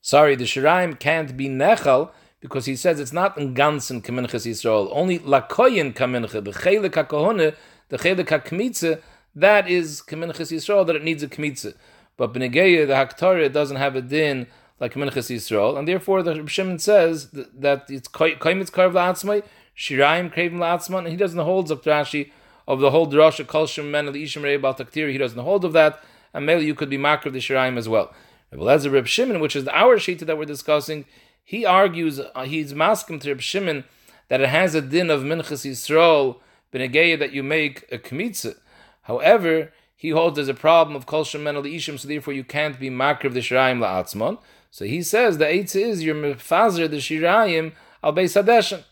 Sorry, 0.00 0.36
the 0.36 0.44
shirayim 0.44 0.98
can't 0.98 1.36
be 1.36 1.50
nechal 1.50 2.10
because 2.40 2.64
he 2.64 2.76
says 2.76 2.98
it's 2.98 3.12
not 3.12 3.36
in 3.36 3.54
ganzen 3.54 4.02
keminchas 4.02 4.46
Yisrael. 4.48 4.88
Only 4.90 5.18
lakoyin 5.18 5.92
kaminche, 5.92 6.42
the 6.42 6.52
chelik 6.52 6.94
hakohone, 6.94 7.54
the 7.90 7.98
chelik 7.98 8.28
hakmitze, 8.28 9.02
that 9.34 9.68
is 9.68 10.00
keminchas 10.00 10.50
Yisrael 10.50 10.86
that 10.86 10.96
it 10.96 11.04
needs 11.04 11.22
a 11.22 11.28
kmitze. 11.28 11.74
But 12.20 12.34
Benegeya, 12.34 12.86
the 12.86 12.92
Haktarah, 12.92 13.50
doesn't 13.50 13.78
have 13.78 13.96
a 13.96 14.02
din 14.02 14.46
like 14.78 14.92
Minchas 14.92 15.34
Yisrael, 15.34 15.78
and 15.78 15.88
therefore 15.88 16.22
the 16.22 16.46
Shimon 16.46 16.78
says 16.78 17.30
that, 17.30 17.86
it's 17.88 18.08
Kaimitz 18.08 18.70
Karv 18.70 18.92
La'atzmai, 18.92 19.42
Shiraim 19.74 20.30
Kravim 20.30 20.56
La'atzman, 20.56 20.98
and 20.98 21.08
he 21.08 21.16
doesn't 21.16 21.38
hold 21.38 21.70
Rashi 21.70 22.30
of 22.68 22.80
the 22.80 22.90
whole 22.90 23.10
drasha 23.10 23.46
Kol 23.46 23.66
Shem 23.66 23.90
Men 23.90 24.04
the 24.04 24.22
Ishim 24.22 24.42
Taktir, 24.42 25.10
he 25.10 25.16
doesn't 25.16 25.38
hold 25.38 25.64
of 25.64 25.72
that, 25.72 26.04
and 26.34 26.44
maybe 26.44 26.66
you 26.66 26.74
could 26.74 26.90
be 26.90 26.98
Makar 26.98 27.30
of 27.30 27.32
the 27.32 27.40
Shiraim 27.40 27.78
as 27.78 27.88
well. 27.88 28.12
Eliezer 28.52 28.90
Reb 28.90 29.06
Shimon, 29.06 29.40
which 29.40 29.56
is 29.56 29.66
our 29.68 29.96
Shita 29.96 30.26
that 30.26 30.36
we're 30.36 30.44
discussing, 30.44 31.06
he 31.42 31.64
argues, 31.64 32.20
uh, 32.20 32.44
he's 32.44 32.74
masking 32.74 33.18
to 33.20 33.30
Reb 33.30 33.40
Shimon 33.40 33.84
that 34.28 34.42
it 34.42 34.50
has 34.50 34.74
a 34.74 34.82
din 34.82 35.08
of 35.08 35.22
Minchas 35.22 35.64
Yisrael, 35.64 36.36
Benegeya, 36.70 37.18
that 37.18 37.32
you 37.32 37.42
make 37.42 37.90
a 37.90 37.96
Kmitza. 37.96 38.58
However, 39.04 39.72
he 40.00 40.08
holds 40.08 40.36
there's 40.36 40.48
a 40.48 40.54
problem 40.54 40.96
of 40.96 41.04
kol 41.04 41.24
shemen 41.24 41.56
al 41.56 41.62
ishim, 41.62 41.98
so 41.98 42.08
therefore 42.08 42.32
you 42.32 42.42
can't 42.42 42.80
be 42.80 42.88
makr 42.88 43.24
of 43.24 43.34
the 43.34 43.40
shirayim 43.40 43.80
la'atzmon. 43.80 44.38
So 44.70 44.86
he 44.86 45.02
says 45.02 45.36
the 45.36 45.44
eitz 45.44 45.76
is 45.76 46.02
you're 46.02 46.14
mefazer 46.14 46.88
the 46.88 46.96
shirayim 46.96 47.72
al 48.02 48.14
beis 48.14 48.42
hadeshen. 48.42 48.84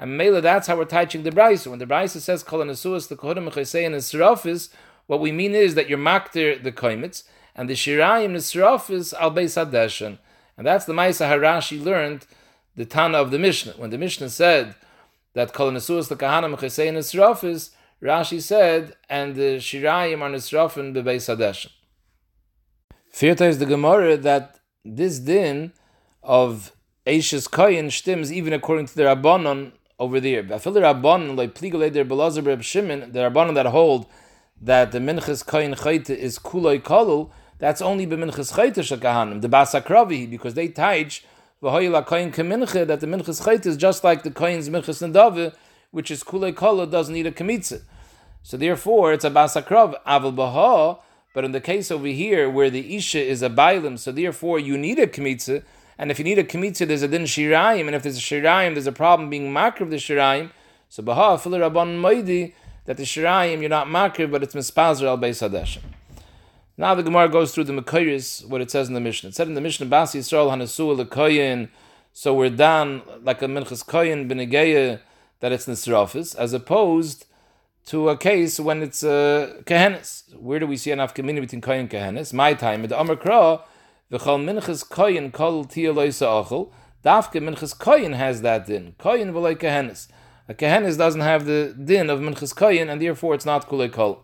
And 0.00 0.18
mele, 0.18 0.40
that's 0.40 0.66
how 0.66 0.76
we're 0.76 0.84
teaching 0.84 1.22
the 1.22 1.30
brayso. 1.30 1.68
When 1.68 1.78
the 1.78 1.86
brayso 1.86 2.18
says 2.18 2.42
kol 2.42 2.58
anasuas 2.58 3.06
the 3.06 3.14
kohadim 3.14 3.46
and 3.46 3.94
esrafis, 3.94 4.70
what 5.06 5.20
we 5.20 5.30
mean 5.30 5.54
is 5.54 5.76
that 5.76 5.88
you're 5.88 5.96
makter 5.96 6.60
the 6.60 6.72
koimitz, 6.72 7.22
and 7.54 7.70
the 7.70 7.74
shirayim 7.74 8.34
esrafis 8.34 9.14
al 9.14 9.30
beis 9.30 9.64
hadeshen. 9.64 10.18
And 10.56 10.66
that's 10.66 10.86
the 10.86 10.92
Maisa 10.92 11.30
Harashi 11.30 11.80
learned 11.80 12.26
the 12.74 12.84
Tana 12.84 13.18
of 13.18 13.30
the 13.30 13.38
Mishnah. 13.38 13.74
When 13.76 13.90
the 13.90 13.98
Mishnah 13.98 14.30
said 14.30 14.74
that 15.34 15.52
kol 15.52 15.70
anasuas 15.70 16.08
the 16.08 16.16
kahanim 16.16 16.46
and 16.46 16.96
esrafis, 16.96 17.70
Rashi 18.02 18.40
said, 18.40 18.94
and 19.08 19.34
the 19.34 19.56
Shirayim 19.56 20.20
are 20.20 20.30
Nisrafin 20.30 20.94
bebeis 20.94 21.34
Hadeshin. 21.34 21.70
Vierta 23.12 23.46
is 23.46 23.58
the 23.58 23.66
Gemara 23.66 24.16
that 24.16 24.60
this 24.84 25.18
din 25.18 25.72
of 26.22 26.70
Eishes 27.04 27.48
Koyin 27.48 27.86
stims 27.86 28.30
even 28.30 28.52
according 28.52 28.86
to 28.86 28.94
the 28.94 29.02
Rabbanon 29.02 29.72
over 29.98 30.20
there. 30.20 30.44
Bafil 30.44 30.74
the 30.74 30.80
Rabbanon, 30.80 31.36
like 31.36 31.54
Pligale 31.54 31.92
der 31.92 32.04
Belazar 32.04 32.46
Reb 32.46 32.62
Shimon, 32.62 33.10
the 33.12 33.18
Rabbanon 33.18 33.54
that 33.54 33.66
hold 33.66 34.06
that 34.60 34.92
the 34.92 34.98
Minchas 34.98 35.44
Koyin 35.44 35.76
Chayte 35.76 36.10
is 36.10 36.38
Kuloi 36.38 36.80
Kolul, 36.80 37.30
that's 37.58 37.82
only 37.82 38.06
B'Minchas 38.06 38.52
Chayte 38.52 38.74
Shakahanim, 38.74 39.40
the 39.40 39.48
Basakravi, 39.48 40.30
because 40.30 40.54
they 40.54 40.68
teach 40.68 41.24
V'hoyla 41.60 42.06
Koyin 42.06 42.32
Keminche, 42.32 42.86
that 42.86 43.00
the 43.00 43.08
Minchas 43.08 43.44
Chayte 43.44 43.66
is 43.66 43.76
just 43.76 44.04
like 44.04 44.22
the 44.22 44.30
Koyin's 44.30 44.68
Minchas 44.68 45.02
Nadavi, 45.02 45.52
which 45.90 46.10
is 46.10 46.22
kule 46.22 46.52
kala, 46.52 46.86
doesn't 46.86 47.14
need 47.14 47.26
a 47.26 47.32
kamitza. 47.32 47.82
So 48.42 48.56
therefore, 48.56 49.12
it's 49.12 49.24
a 49.24 49.30
basakrav 49.30 49.94
aval 50.06 50.34
baha. 50.34 51.00
But 51.34 51.44
in 51.44 51.52
the 51.52 51.60
case 51.60 51.90
over 51.90 52.06
here, 52.06 52.48
where 52.50 52.70
the 52.70 52.96
isha 52.96 53.20
is 53.20 53.42
a 53.42 53.50
bailim, 53.50 53.98
so 53.98 54.10
therefore 54.10 54.58
you 54.58 54.76
need 54.78 54.98
a 54.98 55.06
kamitza. 55.06 55.62
And 55.98 56.10
if 56.10 56.18
you 56.18 56.24
need 56.24 56.38
a 56.38 56.44
kamitza, 56.44 56.86
there's 56.86 57.02
a 57.02 57.08
din 57.08 57.24
shirayim. 57.24 57.86
And 57.86 57.94
if 57.94 58.02
there's 58.02 58.18
a 58.18 58.20
shirayim, 58.20 58.74
there's 58.74 58.86
a 58.86 58.92
problem 58.92 59.30
being 59.30 59.52
makr 59.52 59.82
of 59.82 59.90
the 59.90 59.96
shirayim. 59.96 60.50
So 60.88 61.02
baha 61.02 61.36
filir 61.36 61.70
rabban 61.70 62.00
moidi 62.00 62.54
that 62.86 62.96
the 62.96 63.02
shirayim 63.02 63.60
you're 63.60 63.68
not 63.68 63.86
makr, 63.86 64.30
but 64.30 64.42
it's 64.42 64.54
mispazer 64.54 65.04
al 65.04 65.18
beis. 65.18 65.78
Now 66.80 66.94
the 66.94 67.02
Gemara 67.02 67.28
goes 67.28 67.52
through 67.52 67.64
the 67.64 67.72
Mekayris, 67.72 68.46
what 68.46 68.60
it 68.60 68.70
says 68.70 68.86
in 68.86 68.94
the 68.94 69.00
Mishnah. 69.00 69.30
It 69.30 69.34
said 69.34 69.48
in 69.48 69.54
the 69.54 69.60
Mishnah, 69.60 69.86
Basi 69.86 70.20
Yisrael 70.20 70.48
Hanasu 70.48 71.04
Lekoyin, 71.04 71.70
so 72.12 72.32
we're 72.32 72.50
done 72.50 73.02
like 73.24 73.42
a 73.42 73.46
Minchas 73.46 73.84
Koyin, 73.84 74.30
Benegeya, 74.30 75.00
that 75.40 75.52
it's 75.52 75.66
Nisrafis, 75.66 76.34
as 76.36 76.52
opposed 76.52 77.26
to 77.86 78.08
a 78.08 78.16
case 78.16 78.60
when 78.60 78.82
it's 78.82 79.02
a 79.02 79.10
uh, 79.58 79.62
Kehenis. 79.62 80.34
Where 80.36 80.58
do 80.58 80.66
we 80.66 80.76
see 80.76 80.90
an 80.90 80.98
afkamini 80.98 81.40
between 81.40 81.62
Koyin 81.62 81.80
and 81.80 81.90
Kehenis? 81.90 82.32
My 82.32 82.54
time, 82.54 82.82
the 82.86 82.98
Amr 82.98 83.16
Kra, 83.16 83.62
V'chol 84.12 84.44
Minchas 84.44 84.86
Koyin 84.86 85.32
Kol 85.32 85.64
Tia 85.64 85.92
Loisa 85.92 86.44
Achel, 86.44 86.70
Dafke 87.04 87.40
Minchas 87.40 87.76
Koyin 87.76 88.14
has 88.14 88.42
that 88.42 88.66
din. 88.66 88.94
Koyin 88.98 89.32
v'loi 89.32 89.56
Kehenis. 89.56 90.08
A 90.48 90.54
Kehenis 90.54 90.98
doesn't 90.98 91.20
have 91.20 91.46
the 91.46 91.74
din 91.82 92.10
of 92.10 92.20
Minchas 92.20 92.54
Koyin, 92.54 92.90
and 92.90 93.00
therefore 93.00 93.34
it's 93.34 93.46
not 93.46 93.68
Kulei 93.68 93.92
Kol. 93.92 94.22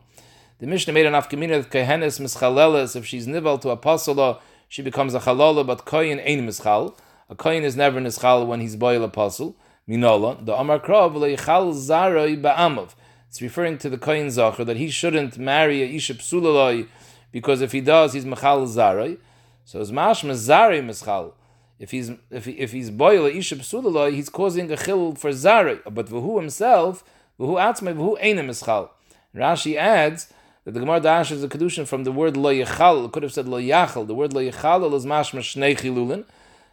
The 0.58 0.66
Mishnah 0.66 0.92
made 0.92 1.06
an 1.06 1.14
afkamini 1.14 1.62
that 1.62 1.70
Kehenis 1.70 2.20
mischaleles, 2.20 2.96
if 2.96 3.06
she's 3.06 3.26
nivel 3.26 3.58
to 3.58 3.70
apostle, 3.70 4.40
she 4.68 4.82
becomes 4.82 5.14
a 5.14 5.20
chalala, 5.20 5.66
but 5.66 5.84
Koyin 5.86 6.20
ain't 6.24 6.42
mischal. 6.42 6.98
A 7.30 7.34
Koyin 7.34 7.62
is 7.62 7.76
never 7.76 8.00
nischal 8.00 8.46
when 8.46 8.60
he's 8.60 8.76
boil 8.76 9.04
apostle. 9.04 9.56
Minola, 9.88 10.44
the 10.44 10.54
Amar 10.54 10.78
Krav 10.78 11.14
leichal 11.14 11.74
zaroi 11.74 12.40
ba'amav. 12.40 12.94
It's 13.28 13.42
referring 13.42 13.78
to 13.78 13.90
the 13.90 13.98
Kohen 13.98 14.28
Zacher 14.28 14.64
that 14.64 14.76
he 14.76 14.88
shouldn't 14.88 15.36
marry 15.38 15.82
a 15.82 15.86
Isha 15.86 16.14
Psulaloi 16.14 16.86
because 17.32 17.60
if 17.62 17.72
he 17.72 17.80
does, 17.80 18.12
he's 18.12 18.24
Mechal 18.24 18.64
Zaroi. 18.64 19.18
So 19.64 19.80
it's 19.80 19.90
Mash 19.90 20.22
Mazari 20.22 20.80
Mechal. 20.80 21.32
If 21.80 21.90
he's 21.90 22.12
if 22.30 22.44
he, 22.44 22.52
if 22.52 22.70
he's 22.70 22.92
boil 22.92 23.26
a 23.26 23.30
Isha 23.30 23.56
Psulaloi, 23.56 24.12
he's 24.12 24.28
causing 24.28 24.70
a 24.70 24.76
chil 24.76 25.16
for 25.16 25.30
Zaroi. 25.30 25.80
But 25.92 26.06
Vahu 26.06 26.36
himself, 26.36 27.02
Vahu 27.40 27.56
Atzmai, 27.56 27.96
Vahu 27.96 28.22
Eina 28.22 28.44
Mechal. 28.46 28.88
Rashi 29.34 29.74
adds 29.74 30.32
that 30.64 30.74
the 30.74 30.78
Gemara 30.78 31.00
Dash 31.00 31.32
is 31.32 31.42
a 31.42 31.48
kedushin 31.48 31.88
from 31.88 32.04
the 32.04 32.12
word 32.12 32.36
lo 32.36 32.54
yechal. 32.54 33.10
Could 33.10 33.24
have 33.24 33.32
said 33.32 33.48
lo 33.48 33.60
yachal. 33.60 34.06
The 34.06 34.14
word 34.14 34.32
lo 34.32 34.40
yechal 34.40 34.94
is 34.94 35.04
mashma 35.04 35.40
shnei 35.40 35.76
chilulin. 35.76 36.24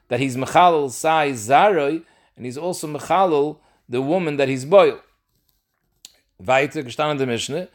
That 0.10 0.20
he's 0.20 0.38
mechal 0.38 0.92
sai 0.92 1.32
zaroi 1.32 2.04
and 2.42 2.48
he's 2.48 2.58
also 2.58 2.88
mechalal 2.88 3.60
the 3.88 4.02
woman 4.02 4.38
that 4.38 4.50
he's 4.50 4.66
boil. 4.66 5.00
Weiter 6.40 6.82
gestanden 6.82 7.20
der 7.20 7.28
Mishnah, 7.28 7.68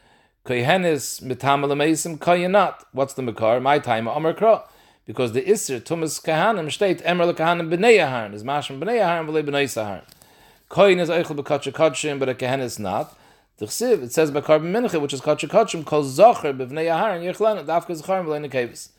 koyehenes 0.45 1.23
mitamal 1.23 1.71
meisim 1.71 2.17
koyenat. 2.17 2.83
What's 2.91 3.13
the 3.13 3.21
makar? 3.21 3.61
My 3.61 3.79
time 3.79 4.09
Amar 4.09 4.33
Kra. 4.33 4.63
Because 5.05 5.31
the 5.31 5.41
Isser, 5.41 5.79
Tumas 5.79 6.21
Kahanim, 6.21 6.69
state 6.69 7.01
Emer 7.05 7.31
Kahanim 7.31 7.69
B'nei 7.69 7.95
Aharon, 8.05 8.33
is 8.33 8.43
Mashim 8.43 8.77
B'nei 8.77 8.99
Aharon, 8.99 9.29
V'lei 9.29 9.41
B'nei 9.41 9.63
Saharon. 9.63 10.03
Koyin 10.69 10.99
is 10.99 11.07
Eichel 11.07 11.41
Katshim, 11.71 12.19
but 12.19 12.27
a 12.27 12.33
Kehen 12.33 12.59
is 12.59 12.77
not. 12.77 13.17
It 13.57 13.71
says 13.71 14.31
Bakar 14.31 14.59
B'mincha, 14.59 14.99
which 14.99 15.13
is 15.13 15.21
Katcha 15.21 15.47
Katshim, 15.47 15.85
Kol 15.85 16.03
Zocher 16.03 16.53
B'vnei 16.53 16.87
Aharon, 16.91 17.23
Yechlan, 17.23 17.65
Dafka 17.65 17.95
Zacharim, 17.95 18.25
V'lei 18.25 18.45
Nekevis. 18.45 18.89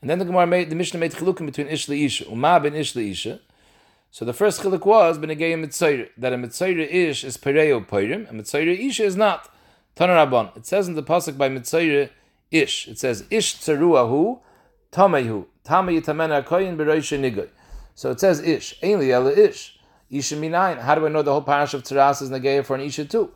And 0.00 0.08
then 0.08 0.18
the 0.18 0.24
Gemara 0.24 0.46
made, 0.46 0.70
the 0.70 0.74
Mishnah 0.74 0.98
made 0.98 1.12
chilukim 1.12 1.44
between 1.44 1.68
Ish 1.68 1.86
Isha, 1.90 2.30
Uma 2.30 2.58
ben 2.58 2.74
Ish 2.74 2.96
Isha, 2.96 3.40
so 4.14 4.26
the 4.26 4.34
first 4.34 4.60
chiluk 4.60 4.84
was 4.84 5.18
benegay 5.18 5.54
mitzayir 5.54 6.10
that 6.18 6.34
a 6.34 6.36
mitzayir 6.36 6.86
ish 6.86 7.24
is 7.24 7.38
pereo 7.38 7.82
peirim 7.82 8.28
and 8.28 8.38
mitzayir 8.38 8.78
ish 8.78 9.00
is 9.00 9.16
not 9.16 9.48
tanarabon. 9.96 10.54
It 10.54 10.66
says 10.66 10.86
in 10.86 10.96
the 10.96 11.02
pasuk 11.02 11.38
by 11.38 11.48
mitzayir 11.48 12.10
ish. 12.50 12.88
It 12.88 12.98
says 12.98 13.24
ish 13.30 13.56
tzeruahu 13.56 14.38
tamehu 14.92 15.46
tamei 15.64 15.98
yitamena 15.98 16.44
koyin 16.44 16.76
bereisha 16.76 17.18
nigoy. 17.18 17.48
So 17.94 18.10
it 18.10 18.20
says 18.20 18.40
ish 18.40 18.78
ainli 18.82 19.08
ela 19.08 19.32
ish 19.32 19.78
isha 20.10 20.36
minayin. 20.36 20.80
How 20.80 20.94
do 20.94 21.06
I 21.06 21.08
know 21.08 21.22
the 21.22 21.32
whole 21.32 21.40
parish 21.40 21.72
of 21.72 21.82
tzeras 21.82 22.20
is 22.20 22.28
negay 22.28 22.62
for 22.66 22.74
an 22.74 22.82
isha 22.82 23.06
too? 23.06 23.32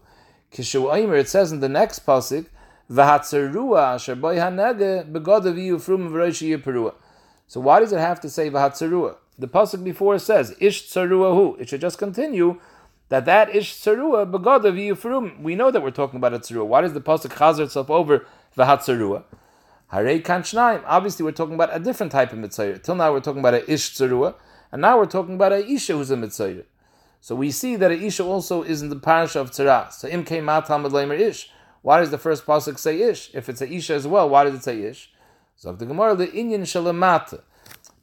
Kishu 0.53 0.95
aimer. 0.95 1.17
It 1.17 1.31
says 1.31 1.53
in 1.53 1.61
the 1.61 1.71
next 1.71 2.05
pasuk 2.05 2.49
v'hatzerua 2.91 3.95
asher 3.95 4.15
boy 4.15 4.37
hanege 4.37 5.11
begadav 5.11 5.81
frum 5.81 6.11
v'reisha 6.11 6.55
yiperua. 6.55 6.93
So 7.47 7.61
why 7.61 7.81
does 7.81 7.95
it 7.95 7.99
have 7.99 8.21
to 8.21 8.29
say 8.29 8.51
v'hatzerua? 8.51 9.17
The 9.39 9.49
pasuk 9.49 9.85
before 9.85 10.19
says 10.19 10.55
ish 10.61 10.89
tsaruahu. 10.89 11.61
It 11.61 11.69
should 11.69 11.81
just 11.81 11.99
continue 11.99 12.61
that 13.09 13.25
that 13.27 13.55
ish 13.55 13.75
tsarua 13.75 14.31
begadav 14.31 14.75
yufrum. 14.75 15.41
We 15.41 15.55
know 15.55 15.71
that 15.71 15.83
we're 15.83 15.91
talking 15.91 16.17
about 16.17 16.35
a 16.35 16.39
tsarua. 16.39 16.67
Why 16.67 16.81
does 16.81 16.93
the 16.93 17.01
pasuk 17.01 17.33
chazer 17.33 17.65
itself 17.65 17.91
over 17.91 18.27
v'hat 18.57 18.79
tsarua? 18.79 19.25
Harei 19.93 20.23
kanchnaim. 20.23 20.83
Obviously, 20.87 21.25
we're 21.25 21.33
talking 21.33 21.55
about 21.55 21.75
a 21.75 21.79
different 21.79 22.13
type 22.13 22.33
of 22.33 22.39
mitzayir. 22.39 22.83
Till 22.83 22.97
now, 22.97 23.13
we're 23.13 23.21
talking 23.21 23.41
about 23.41 23.55
a 23.55 23.71
ish 23.71 23.95
tsarua, 23.95 24.35
and 24.73 24.83
now 24.83 24.99
we're 24.99 25.07
talking 25.07 25.35
about 25.35 25.53
a 25.53 25.65
isha 25.65 25.93
who's 25.93 26.11
a 26.11 26.17
mitzayir. 26.17 26.65
So 27.21 27.35
we 27.35 27.51
see 27.51 27.77
that 27.77 27.91
a 27.91 27.95
isha 27.95 28.25
also 28.25 28.63
is 28.63 28.83
in 28.83 28.89
the 28.89 28.97
parasha 28.97 29.41
of 29.41 29.51
tzara. 29.51 29.93
So 29.93 30.09
im 30.09 30.25
kei 30.25 30.41
matam 30.41 30.85
lemer 30.85 31.19
ish. 31.19 31.51
Why 31.83 32.01
does 32.01 32.11
the 32.11 32.19
first 32.19 32.47
pasuk 32.47 32.79
say 32.79 33.01
ish? 33.01 33.35
If 33.35 33.49
it's 33.49 33.61
a 33.61 33.73
isha 33.73 33.95
as 33.95 34.07
well, 34.07 34.29
why 34.29 34.45
does 34.45 34.55
it 34.55 34.63
say 34.63 34.81
ish? 34.83 35.11
So 35.57 35.73
the 35.73 35.87
Gemara 35.87 36.15
the 36.15 36.29
inyan 36.29 36.63
shalamata. 36.63 37.43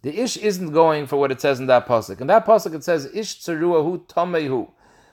The 0.03 0.21
ish 0.21 0.37
isn't 0.37 0.71
going 0.71 1.07
for 1.07 1.17
what 1.17 1.31
it 1.31 1.41
says 1.41 1.59
in 1.59 1.65
that 1.67 1.87
pasuk. 1.87 2.21
In 2.21 2.27
that 2.27 2.45
pasuk 2.45 2.75
it 2.75 2.83
says 2.83 3.09
ish 3.13 3.39
tzeruahu 3.39 4.05
tamehu. 4.05 4.69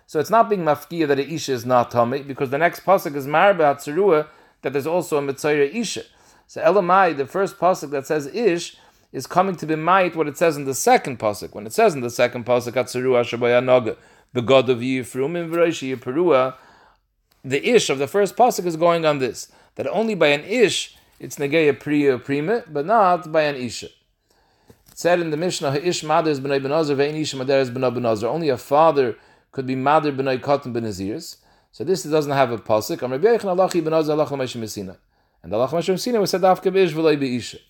So 0.06 0.20
it's 0.20 0.30
not 0.30 0.50
being 0.50 0.62
mafkia 0.62 1.08
that 1.08 1.18
a 1.18 1.28
ish 1.28 1.48
is 1.48 1.64
not 1.64 1.90
tame 1.90 2.26
because 2.26 2.50
the 2.50 2.58
next 2.58 2.84
pasuk 2.84 3.16
is 3.16 3.26
marba 3.26 3.74
tzerua 3.76 4.26
that 4.62 4.72
there's 4.72 4.86
also 4.86 5.18
a 5.18 5.22
Mitzayra 5.22 5.72
Isha. 5.74 6.02
So 6.46 6.60
Elamai, 6.60 7.16
the 7.16 7.26
first 7.26 7.58
pasuk 7.58 7.90
that 7.90 8.06
says 8.06 8.26
Ish, 8.26 8.76
is 9.12 9.26
coming 9.26 9.56
to 9.56 9.66
be 9.66 9.76
might 9.76 10.14
what 10.14 10.28
it 10.28 10.36
says 10.36 10.56
in 10.56 10.64
the 10.64 10.74
second 10.74 11.18
pasuk. 11.18 11.54
When 11.54 11.66
it 11.66 11.72
says 11.72 11.94
in 11.94 12.00
the 12.00 12.10
second 12.10 12.46
pasuk, 12.46 12.72
Atzeru 12.72 13.18
Ashabayanaga, 13.20 13.96
the 14.32 14.42
God 14.42 14.68
of 14.68 14.78
Yifrum 14.78 15.36
in 15.36 15.50
Veroshi 15.50 15.96
Perua, 15.96 16.56
the 17.44 17.66
Ish 17.68 17.90
of 17.90 17.98
the 17.98 18.06
first 18.06 18.36
pasuk 18.36 18.66
is 18.66 18.76
going 18.76 19.04
on 19.04 19.18
this, 19.18 19.50
that 19.76 19.86
only 19.88 20.14
by 20.14 20.28
an 20.28 20.44
Ish 20.44 20.96
it's 21.18 21.36
Negeya 21.36 21.78
Priya 21.78 22.18
Prima, 22.18 22.64
but 22.66 22.86
not 22.86 23.30
by 23.30 23.42
an 23.42 23.56
Isha. 23.56 23.88
Said 25.00 25.18
in 25.20 25.30
the 25.30 25.38
Mishnah, 25.38 25.76
Ish 25.76 26.02
Mader 26.02 26.26
is 26.26 26.40
B'nai 26.42 26.62
Benazir, 26.62 26.94
Ve'in 26.94 27.14
Mader 27.14 27.62
is 27.62 27.70
B'nai 27.70 27.90
Benazir. 27.90 28.24
Only 28.24 28.50
a 28.50 28.58
father 28.58 29.16
could 29.50 29.66
be 29.66 29.74
Mader 29.74 30.14
B'nai 30.14 30.38
Katan 30.38 30.74
Benazirs. 30.74 31.38
So 31.72 31.84
this 31.84 32.02
doesn't 32.02 32.30
have 32.30 32.52
a 32.52 32.58
pasuk. 32.58 33.02
Am 33.02 33.12
Rabbi 33.12 33.28
Yechon 33.28 33.44
Alachi 33.44 33.80
Benazir 33.80 34.14
Alach 34.14 34.30
L'Meshim 34.30 34.60
Mesina. 34.60 34.98
And 35.42 35.54
Allah 35.54 35.68
Meshim 35.68 35.94
Mesina 35.94 36.20
was 36.20 36.28
said 36.28 36.42
Afka 36.42 36.70
B'ish 36.70 36.90
V'lai 36.90 37.18
B'isha. 37.18 37.60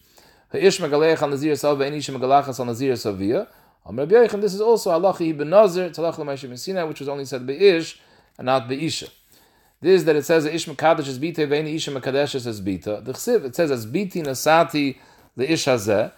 Ha'ish 0.50 0.80
Megalech 0.80 1.22
Al 1.22 1.28
Nazir 1.28 1.54
Sav 1.54 1.78
Ve'in 1.78 1.92
Isha 1.92 2.10
Megalachas 2.10 2.58
Al 2.58 2.66
Nazir 2.66 2.94
Saviyah. 2.94 3.46
Am 3.86 3.96
Rabbi 3.96 4.12
Yechon, 4.12 4.40
this 4.40 4.52
is 4.52 4.60
also 4.60 4.90
Alachi 4.90 5.32
Benazir 5.32 5.94
Talach 5.94 6.18
L'Meshim 6.18 6.50
Mesina, 6.50 6.84
which 6.88 6.98
was 6.98 7.08
only 7.08 7.26
said 7.26 7.46
Be'ish 7.46 8.00
and 8.38 8.46
not 8.46 8.68
Be'isha. 8.68 9.08
This 9.80 10.02
that 10.02 10.16
it 10.16 10.24
says 10.24 10.46
Ish 10.46 10.66
Mekadosh 10.66 11.06
is 11.06 11.20
Bita 11.20 11.46
Veini 11.46 11.76
Isha 11.76 11.92
Mekadesh 11.92 12.34
is 12.34 12.60
Bita. 12.60 13.04
The 13.04 13.12
Chsiv 13.12 13.44
it 13.44 13.54
says 13.54 13.70
as 13.70 13.86
Biti 13.86 14.14
Nasati 14.14 14.98
the 15.36 15.52
Ish 15.52 15.66
Hazeh. 15.66 16.10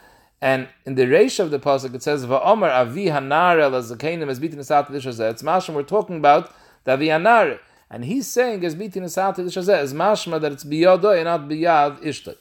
And 0.43 0.69
in 0.85 0.97
the 0.97 1.05
Reish 1.05 1.39
of 1.39 1.51
the 1.51 1.59
pasuk 1.59 1.95
it 1.95 2.03
says 2.03 2.27
Va'omer 2.27 2.69
Avi 2.69 3.07
Hanar 3.07 3.61
El 3.61 3.71
Zakenim 3.71 4.29
as 4.29 4.41
Biti 4.41 4.55
Nasati 4.55 4.89
the 4.89 4.97
Ish 4.97 5.07
Hazeh. 5.07 5.31
It's 5.31 5.43
mashma 5.43 5.75
we're 5.75 5.83
talking 5.85 6.17
about 6.17 6.53
the 6.85 6.93
Avi. 6.93 7.59
And 7.89 8.05
he's 8.05 8.27
saying 8.27 8.65
as 8.65 8.75
Biti 8.75 8.97
Nasati 8.97 9.37
the 9.37 9.47
Ish 9.47 9.57
Hazeh 9.57 9.79
as 9.79 9.95
mashma 9.95 10.41
that 10.41 10.53
it's 10.53 10.65
Biyado 10.65 11.17
and 11.17 11.25
not 11.25 11.49
Biyad 11.49 12.03
Ishtay. 12.03 12.29
It 12.29 12.39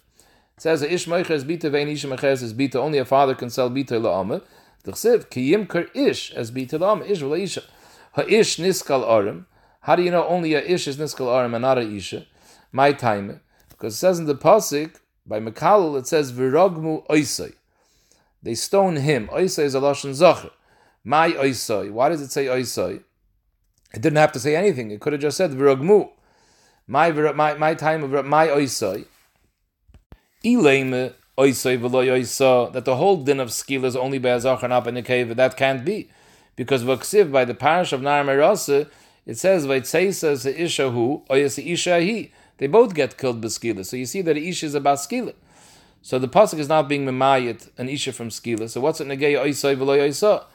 says 0.57 0.81
Ish 0.81 1.05
Moicher 1.05 1.29
is 1.29 1.45
Bita 1.45 1.65
Isha 1.73 2.07
Meches 2.07 2.41
is 2.41 2.53
Bita. 2.53 2.75
Only 2.75 2.97
a 2.97 3.05
father 3.05 3.35
can 3.35 3.49
sell 3.49 3.69
Bita 3.69 4.01
La'omer. 4.01 4.41
The 4.83 4.93
Chsiv 4.93 5.29
Kiyim 5.29 5.69
Ker 5.69 5.85
Ish 5.93 6.33
as 6.33 6.51
Bita 6.51 6.79
La'omer. 6.79 7.09
Ish 7.09 7.21
V'la 7.21 7.39
Isha. 7.39 7.61
Ha'Ish 8.13 8.57
Niskal 8.57 9.07
Arim. 9.07 9.45
How 9.85 9.95
do 9.95 10.03
you 10.03 10.11
know 10.11 10.27
only 10.27 10.53
a 10.53 10.61
ish 10.61 10.87
is 10.87 10.97
niskal 10.97 11.25
arim 11.25 11.55
and 11.55 11.63
not 11.63 11.79
a 11.79 11.81
isha? 11.81 12.27
My 12.71 12.93
time, 12.93 13.41
because 13.69 13.95
it 13.95 13.97
says 13.97 14.19
in 14.19 14.25
the 14.25 14.35
pasuk 14.35 14.97
by 15.25 15.39
Mekalul 15.39 15.97
it 15.97 16.05
says 16.05 16.31
virogmu 16.31 17.07
oisai. 17.07 17.53
They 18.43 18.55
stone 18.55 18.95
him. 18.97 19.27
Oisai 19.27 19.63
is 19.63 19.75
a 19.75 19.79
lashon 19.79 20.11
zacher. 20.11 20.51
My 21.03 21.31
oisai. 21.31 21.91
Why 21.91 22.09
does 22.09 22.21
it 22.21 22.31
say 22.31 22.45
oisai? 22.45 23.03
It 23.93 24.01
didn't 24.01 24.17
have 24.17 24.31
to 24.33 24.39
say 24.39 24.55
anything. 24.55 24.91
It 24.91 24.99
could 24.99 25.13
have 25.13 25.21
just 25.21 25.37
said 25.37 25.51
virogmu. 25.51 26.09
My 26.87 27.11
my 27.11 27.53
my 27.55 27.73
time 27.75 28.03
of 28.03 28.25
my 28.25 28.47
oisai. 28.47 29.05
Ileme 30.43 31.13
oisai 31.37 31.79
v'loy 31.79 32.07
oisa. 32.07 32.71
That 32.73 32.85
the 32.85 32.95
whole 32.95 33.17
din 33.23 33.39
of 33.39 33.51
skill 33.51 33.85
is 33.85 33.95
only 33.95 34.17
by 34.17 34.29
zacher 34.29 34.69
by 34.69 34.91
nekeva. 34.91 35.35
That 35.35 35.55
can't 35.55 35.85
be, 35.85 36.09
because 36.55 36.83
v'ksiv 36.83 37.31
by 37.31 37.45
the 37.45 37.53
parish 37.53 37.93
of 37.93 38.01
Nar 38.01 38.23
it 39.25 39.37
says 39.37 39.67
Vaitseisa 39.67 40.31
is 40.31 40.45
Isha 40.45 40.89
who, 40.89 41.23
or 41.29 41.37
yes 41.37 41.57
Isha 41.59 41.99
he. 41.99 42.31
They 42.57 42.67
both 42.67 42.93
get 42.93 43.17
killed 43.17 43.41
by 43.41 43.47
b'skila. 43.47 43.85
So 43.85 43.95
you 43.97 44.05
see 44.05 44.21
that 44.23 44.37
Isha 44.37 44.65
is 44.65 44.75
about 44.75 44.97
skila. 44.97 45.33
So 46.01 46.17
the 46.17 46.27
pasuk 46.27 46.59
is 46.59 46.67
not 46.67 46.89
being 46.89 47.05
memayit 47.05 47.69
an 47.77 47.87
Isha 47.87 48.13
from 48.13 48.29
skila. 48.29 48.69
So 48.69 48.81
what's 48.81 48.99
it 49.01 49.07
negay 49.07 49.33
oisay 49.33 49.75
v'loy 49.75 49.99
oisa? 50.07 50.45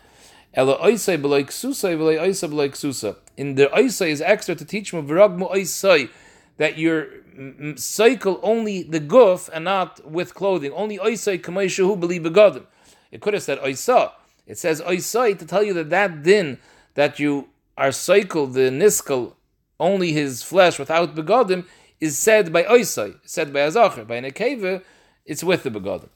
Ela 0.52 0.76
oisay 0.78 1.20
v'loy 1.20 1.44
ksusay 1.44 1.96
v'loy 1.96 2.18
oisa 2.18 2.48
v'loy 2.48 2.70
ksusa. 2.70 3.16
In 3.36 3.54
the 3.54 3.66
oisay 3.66 4.08
is 4.08 4.20
extra 4.20 4.54
to 4.56 4.64
teach 4.64 4.92
me 4.92 5.02
v'ragmu 5.02 5.50
oisay 5.52 6.10
that 6.56 6.78
your 6.78 7.08
cycle 7.76 8.40
only 8.42 8.82
the 8.82 8.98
guf 8.98 9.48
and 9.52 9.64
not 9.66 10.10
with 10.10 10.34
clothing. 10.34 10.72
Only 10.72 10.98
oisay 10.98 11.40
k'mayshahu 11.40 12.00
believe 12.00 12.22
begadim. 12.22 12.64
It 13.12 13.20
could 13.20 13.34
have 13.34 13.42
said 13.42 13.60
oisa. 13.60 14.12
It 14.46 14.58
says 14.58 14.80
oisay 14.80 15.38
to 15.38 15.46
tell 15.46 15.62
you 15.62 15.74
that 15.74 15.90
that 15.90 16.22
din 16.22 16.58
that 16.94 17.20
you 17.20 17.48
are 17.76 17.92
cycle 17.92 18.46
the 18.46 18.70
niskal, 18.70 19.34
only 19.78 20.12
his 20.12 20.42
flesh 20.42 20.78
without 20.78 21.14
begodim, 21.14 21.66
is 22.00 22.18
said 22.18 22.52
by 22.52 22.64
oisai, 22.64 23.16
said 23.24 23.52
by 23.52 23.60
azacher. 23.60 24.06
By 24.06 24.20
nekeve, 24.20 24.82
it's 25.26 25.44
with 25.44 25.62
the 25.62 25.70
begodim. 25.70 26.08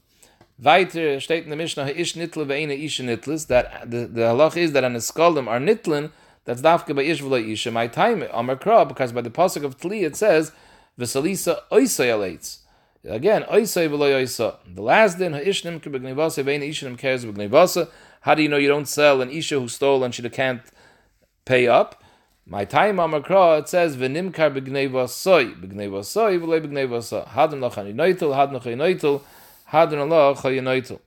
Weiter 0.62 1.16
steht 1.16 1.44
in 1.44 1.51
the 1.51 1.57
Mishnah, 1.57 1.87
ish 1.87 2.14
nitl 2.14 2.46
ve'ina 2.46 2.79
ish 2.83 3.01
nitlis, 3.01 3.46
that 3.49 3.90
the, 3.90 4.07
the 4.07 4.20
halach 4.23 4.57
is 4.57 4.73
that 4.73 4.85
an 4.85 4.94
eskalim 4.94 5.49
are 5.49 5.59
nitlin, 5.59 6.11
that's 6.44 6.62
dafke 6.62 6.94
by 6.94 7.03
ish 7.03 7.23
v'la 7.23 7.46
isha, 7.46 7.70
my 7.70 7.87
time, 7.87 8.25
amar 8.33 8.57
kra, 8.57 8.87
because 8.87 9.12
by 9.12 9.20
the 9.20 9.31
pasuk 9.31 9.64
of 9.64 9.79
Tli 9.79 10.03
it 10.05 10.16
says, 10.16 10.53
v'salisa 10.99 11.62
alates. 11.70 12.59
Again, 13.05 13.42
oisai 13.44 13.88
v'la 13.88 14.20
oisa. 14.20 14.57
The 14.66 14.83
last 14.83 15.18
din, 15.18 15.33
ha'ish 15.33 15.62
nimke 15.62 15.85
b'gnevasa 15.85 16.44
ve'ina 16.44 16.68
ish 16.68 16.83
nimkeres 16.83 17.25
b'gnevasa. 17.25 17.88
How 18.23 18.35
do 18.35 18.42
you 18.42 18.49
know 18.51 18.59
you 18.59 18.68
don't 18.68 18.87
sell 18.87 19.23
an 19.23 19.31
isha 19.31 19.59
who 19.59 19.68
stole 19.68 20.05
and 20.05 20.14
she 20.14 20.29
can't 20.29 20.61
pay 21.46 21.66
up. 21.66 22.03
My 22.53 22.65
time 22.65 22.97
amakra 22.97 23.61
it 23.61 23.69
says 23.69 23.97
v'nimkar 23.97 24.51
b'gneva 24.53 25.09
soy 25.09 25.55
b'gneva 25.55 26.05
soy 26.05 26.37
v'lei 26.37 26.61
b'gneva 26.61 27.01
soy 27.01 27.23
hadin 27.25 27.61
lachani 27.61 27.95
noitel 27.95 28.35
hadin 28.35 28.59
lachani 28.59 28.77
noitel 28.77 29.21
hadin 29.69 30.01
Allah 30.01 30.35
chayinoitel. 30.35 30.99